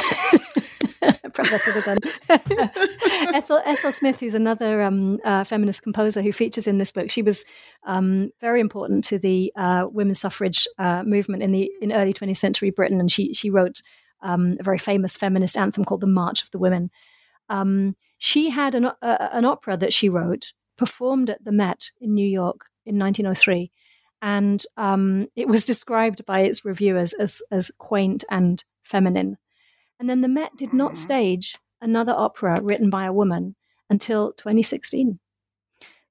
[3.32, 7.22] Ethel, Ethel Smyth, who's another um, uh, feminist composer who features in this book, she
[7.22, 7.44] was
[7.84, 12.38] um, very important to the uh, women's suffrage uh, movement in the in early 20th
[12.38, 13.82] century Britain, and she she wrote
[14.20, 16.90] um, a very famous feminist anthem called "The March of the Women."
[17.48, 22.26] Um, she had an, an opera that she wrote performed at the Met in New
[22.26, 23.72] York in 1903
[24.22, 29.36] and um, it was described by its reviewers as as quaint and feminine.
[29.98, 30.96] And then the Met did not mm-hmm.
[30.96, 33.54] stage another opera written by a woman
[33.88, 35.18] until 2016.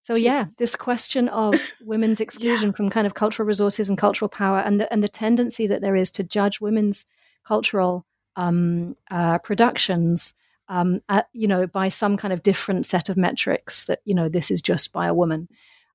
[0.01, 0.26] So Jesus.
[0.26, 2.76] yeah, this question of women's exclusion yeah.
[2.76, 5.95] from kind of cultural resources and cultural power, and the and the tendency that there
[5.95, 7.05] is to judge women's
[7.45, 8.05] cultural
[8.36, 10.36] um, uh, productions,
[10.70, 13.86] um, at, you know, by some kind of different set of metrics.
[13.86, 15.49] That you know, this is just by a woman.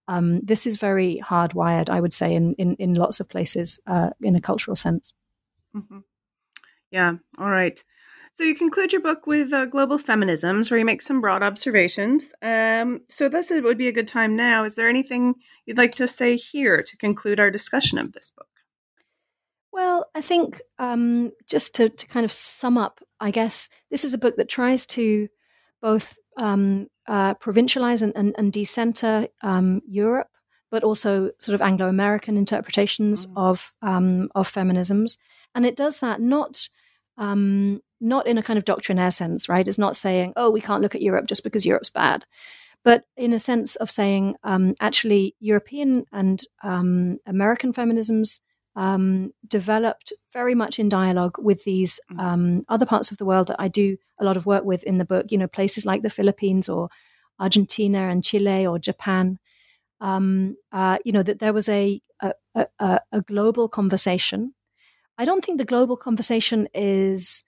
[0.07, 4.11] Um, this is very hardwired, I would say, in in, in lots of places uh,
[4.21, 5.15] in a cultural sense.
[5.75, 6.01] Mm-hmm.
[6.91, 7.15] Yeah.
[7.39, 7.83] All right.
[8.37, 12.35] So you conclude your book with uh, global feminisms, where you make some broad observations.
[12.43, 14.65] Um, so this would be a good time now.
[14.65, 18.49] Is there anything you'd like to say here to conclude our discussion of this book?
[19.73, 24.13] Well, I think um, just to, to kind of sum up, I guess this is
[24.13, 25.29] a book that tries to
[25.81, 30.29] both um, uh, provincialize and, and, and decenter um, Europe,
[30.71, 33.39] but also sort of Anglo American interpretations mm-hmm.
[33.39, 35.17] of um, of feminisms,
[35.55, 36.69] and it does that not
[37.17, 39.67] um, not in a kind of doctrinaire sense, right?
[39.67, 42.27] It's not saying, oh, we can't look at Europe just because Europe's bad,
[42.85, 48.41] but in a sense of saying, um, actually, European and um, American feminisms
[48.77, 52.21] um, developed very much in dialogue with these mm.
[52.21, 54.99] um, other parts of the world that I do a lot of work with in
[54.99, 56.89] the book, you know, places like the Philippines or
[57.39, 59.39] Argentina and Chile or Japan.
[60.01, 64.55] Um, uh, you know, that there was a, a, a, a global conversation
[65.19, 67.45] I don't think the global conversation is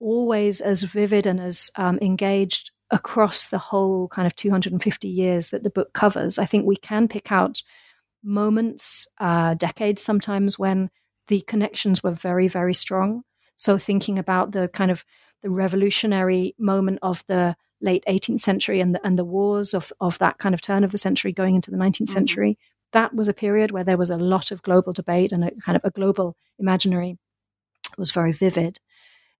[0.00, 5.64] always as vivid and as um, engaged across the whole kind of 250 years that
[5.64, 6.38] the book covers.
[6.38, 7.62] I think we can pick out
[8.28, 10.90] moments, uh, decades sometimes when
[11.28, 13.22] the connections were very, very strong.
[13.56, 15.04] So thinking about the kind of
[15.42, 20.18] the revolutionary moment of the late 18th century and the, and the wars of, of
[20.18, 22.04] that kind of turn of the century going into the 19th mm-hmm.
[22.06, 22.58] century,
[22.92, 25.76] that was a period where there was a lot of global debate and a kind
[25.76, 27.18] of a global imaginary
[27.96, 28.78] was very vivid.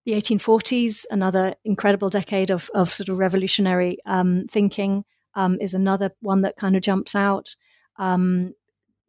[0.05, 5.03] The 1840s, another incredible decade of, of sort of revolutionary um, thinking,
[5.35, 7.55] um, is another one that kind of jumps out.
[7.97, 8.53] Um,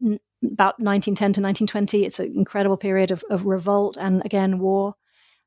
[0.00, 4.94] about 1910 to 1920, it's an incredible period of, of revolt and again war.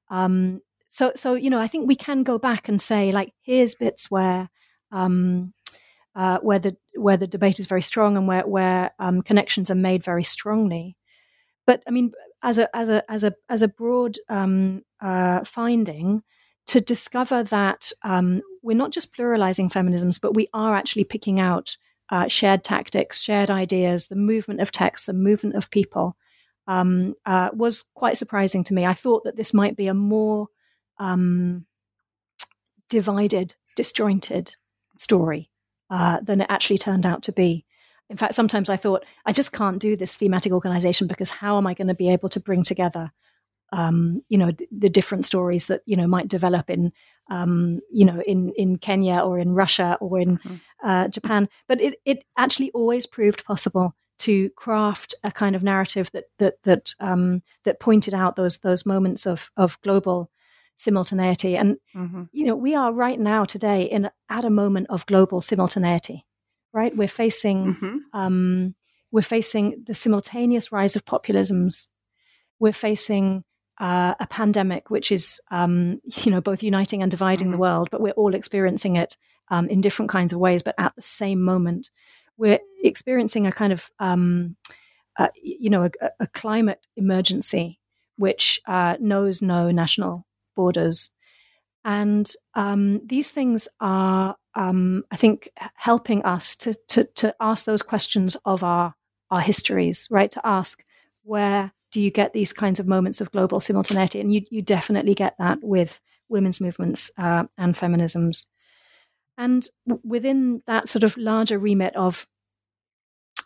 [0.10, 3.76] Um, so, so you know, I think we can go back and say, like, here's
[3.76, 4.50] bits where
[4.92, 5.54] um,
[6.16, 9.76] uh, where the where the debate is very strong and where where um, connections are
[9.76, 10.96] made very strongly.
[11.66, 16.22] But I mean, as a as a as a as a broad um, uh, finding,
[16.68, 21.78] to discover that um, we're not just pluralizing feminisms, but we are actually picking out
[22.10, 26.16] uh, shared tactics, shared ideas, the movement of text, the movement of people,
[26.68, 28.86] um, uh, was quite surprising to me.
[28.86, 30.48] I thought that this might be a more
[31.00, 31.66] um,
[32.90, 34.56] divided, disjointed
[34.98, 35.50] story
[35.90, 37.66] uh, than it actually turned out to be.
[38.10, 41.66] In fact, sometimes I thought, I just can't do this thematic organization because how am
[41.66, 43.12] I going to be able to bring together,
[43.72, 46.92] um, you know, the different stories that, you know, might develop in,
[47.32, 50.56] um, you know, in, in Kenya or in Russia or in mm-hmm.
[50.84, 51.50] Uh, Japan.
[51.68, 56.56] But it, it actually always proved possible to craft a kind of narrative that, that,
[56.64, 60.30] that, um, that pointed out those, those moments of, of global
[60.78, 61.58] simultaneity.
[61.58, 62.24] And, mm-hmm.
[62.32, 66.26] you know, we are right now today in at a moment of global simultaneity,
[66.74, 66.96] right?
[66.96, 67.98] We're facing, mm-hmm.
[68.14, 68.76] um,
[69.12, 71.90] we're facing the simultaneous rise of populisms.
[72.60, 73.44] We're facing
[73.80, 77.54] uh, a pandemic, which is, um, you know, both uniting and dividing mm-hmm.
[77.54, 79.18] the world, but we're all experiencing it
[79.54, 81.92] um, in different kinds of ways, but at the same moment.
[82.38, 84.56] We're experiencing a kind of, um,
[85.20, 87.80] uh, you know, a, a, climate emergency
[88.18, 90.26] which uh, knows no national
[90.56, 91.12] borders.
[91.86, 97.84] And um, these things are, um, I think, helping us to, to, to ask those
[97.84, 98.96] questions of our,
[99.30, 100.32] our histories, right?
[100.32, 100.84] To ask
[101.24, 104.20] where do you get these kinds of moments of global simultaneity?
[104.20, 108.48] And you, you definitely get that with women's movements uh, and feminisms.
[109.38, 109.68] And
[110.04, 112.28] within that sort of larger remit of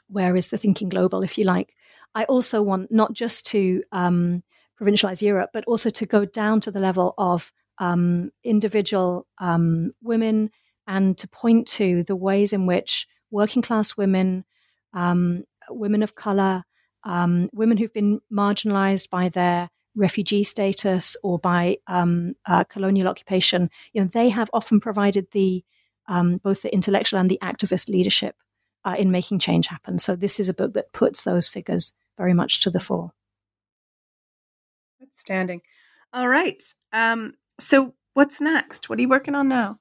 [0.10, 1.74] where is the thinking global, if you like,
[2.16, 4.44] I also want not just to um,
[4.80, 10.50] provincialize Europe, but also to go down to the level of um, individual um, women
[10.88, 14.46] and to point to the ways in which working class women,
[14.94, 16.64] um, women of color,
[17.04, 23.70] um, women who've been marginalized by their refugee status or by um, uh, colonial occupation,
[23.94, 25.64] you know, they have often provided the
[26.08, 28.36] um, both the intellectual and the activist leadership
[28.86, 29.98] uh, in making change happen.
[29.98, 33.12] So this is a book that puts those figures very much to the fore.
[35.02, 35.62] Outstanding.
[36.14, 36.62] All right.
[36.94, 38.90] Um, so what's next?
[38.90, 39.80] What are you working on now?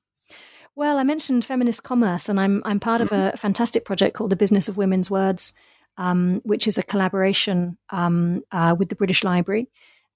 [0.75, 3.37] Well, I mentioned feminist commerce, and I'm I'm part of a mm-hmm.
[3.37, 5.55] fantastic project called the Business of Women's Words,
[5.97, 9.71] um, which is a collaboration um, uh, with the British Library,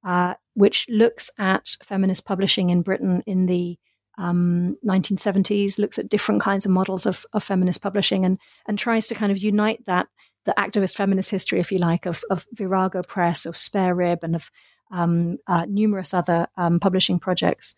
[0.04, 3.78] uh, which looks at feminist publishing in Britain in the
[4.18, 9.06] 1970s, um, looks at different kinds of models of, of feminist publishing, and and tries
[9.08, 10.08] to kind of unite that
[10.44, 14.34] the activist feminist history, if you like, of, of Virago Press, of Spare Rib, and
[14.34, 14.50] of
[14.90, 17.76] um, uh, numerous other um, publishing projects.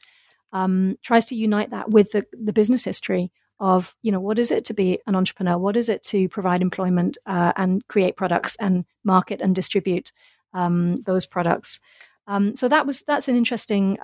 [0.52, 4.50] Um, tries to unite that with the, the business history of you know what is
[4.50, 8.56] it to be an entrepreneur what is it to provide employment uh, and create products
[8.56, 10.12] and market and distribute
[10.52, 11.80] um, those products
[12.26, 13.98] um, so that was that's an interesting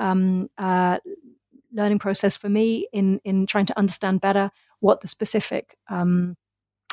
[0.59, 0.99] uh,
[1.73, 4.51] learning process for me in in trying to understand better
[4.81, 6.37] what the specific um,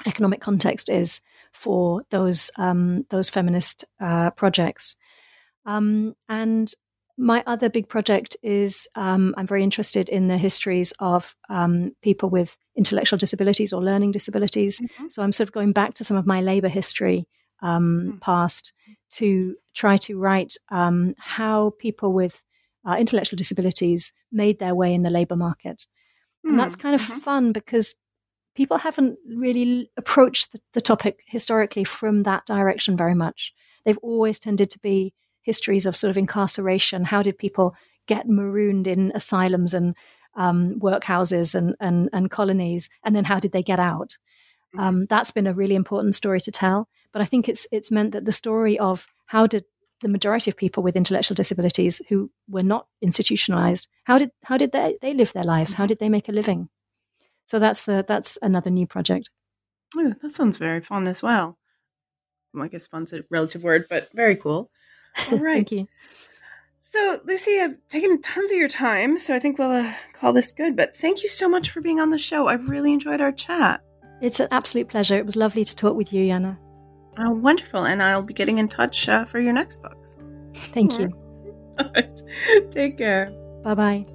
[0.05, 1.21] economic context is
[1.53, 4.95] for those um, those feminist uh, projects.
[5.65, 6.71] Um, and
[7.17, 12.29] my other big project is um, I'm very interested in the histories of um, people
[12.29, 14.79] with intellectual disabilities or learning disabilities.
[14.79, 15.07] Mm-hmm.
[15.09, 17.27] So I'm sort of going back to some of my labor history
[17.61, 18.17] um, mm-hmm.
[18.17, 18.73] past
[19.11, 22.43] to try to write um, how people with
[22.87, 25.85] uh, intellectual disabilities made their way in the labor market.
[26.45, 26.49] Mm-hmm.
[26.49, 27.19] And that's mm, kind of mm-hmm.
[27.19, 27.95] fun because
[28.55, 33.53] people haven't really approached the, the topic historically from that direction very much.
[33.83, 37.05] They've always tended to be histories of sort of incarceration.
[37.05, 37.75] How did people
[38.07, 39.95] get marooned in asylums and
[40.35, 44.17] um, workhouses and, and, and colonies, and then how did they get out?
[44.75, 44.79] Mm-hmm.
[44.79, 46.89] Um, that's been a really important story to tell.
[47.13, 49.63] But I think it's it's meant that the story of how did
[50.05, 54.71] the majority of people with intellectual disabilities who were not institutionalized how did how did
[54.71, 56.69] they, they live their lives how did they make a living
[57.45, 59.29] so that's the that's another new project.
[59.95, 61.57] Oh, that sounds very fun as well.
[62.59, 64.71] I guess fun's a relative word, but very cool.
[65.31, 65.67] All right.
[65.67, 65.87] Thank you.
[66.81, 70.51] So, Lucy, I've taken tons of your time, so I think we'll uh, call this
[70.51, 70.75] good.
[70.75, 72.47] But thank you so much for being on the show.
[72.47, 73.81] I've really enjoyed our chat.
[74.21, 75.17] It's an absolute pleasure.
[75.17, 76.57] It was lovely to talk with you, Jana.
[77.17, 77.85] Oh, wonderful.
[77.85, 80.15] And I'll be getting in touch uh, for your next books.
[80.53, 81.13] Thank All you.
[81.93, 82.21] Right.
[82.71, 83.31] Take care.
[83.63, 84.14] Bye bye.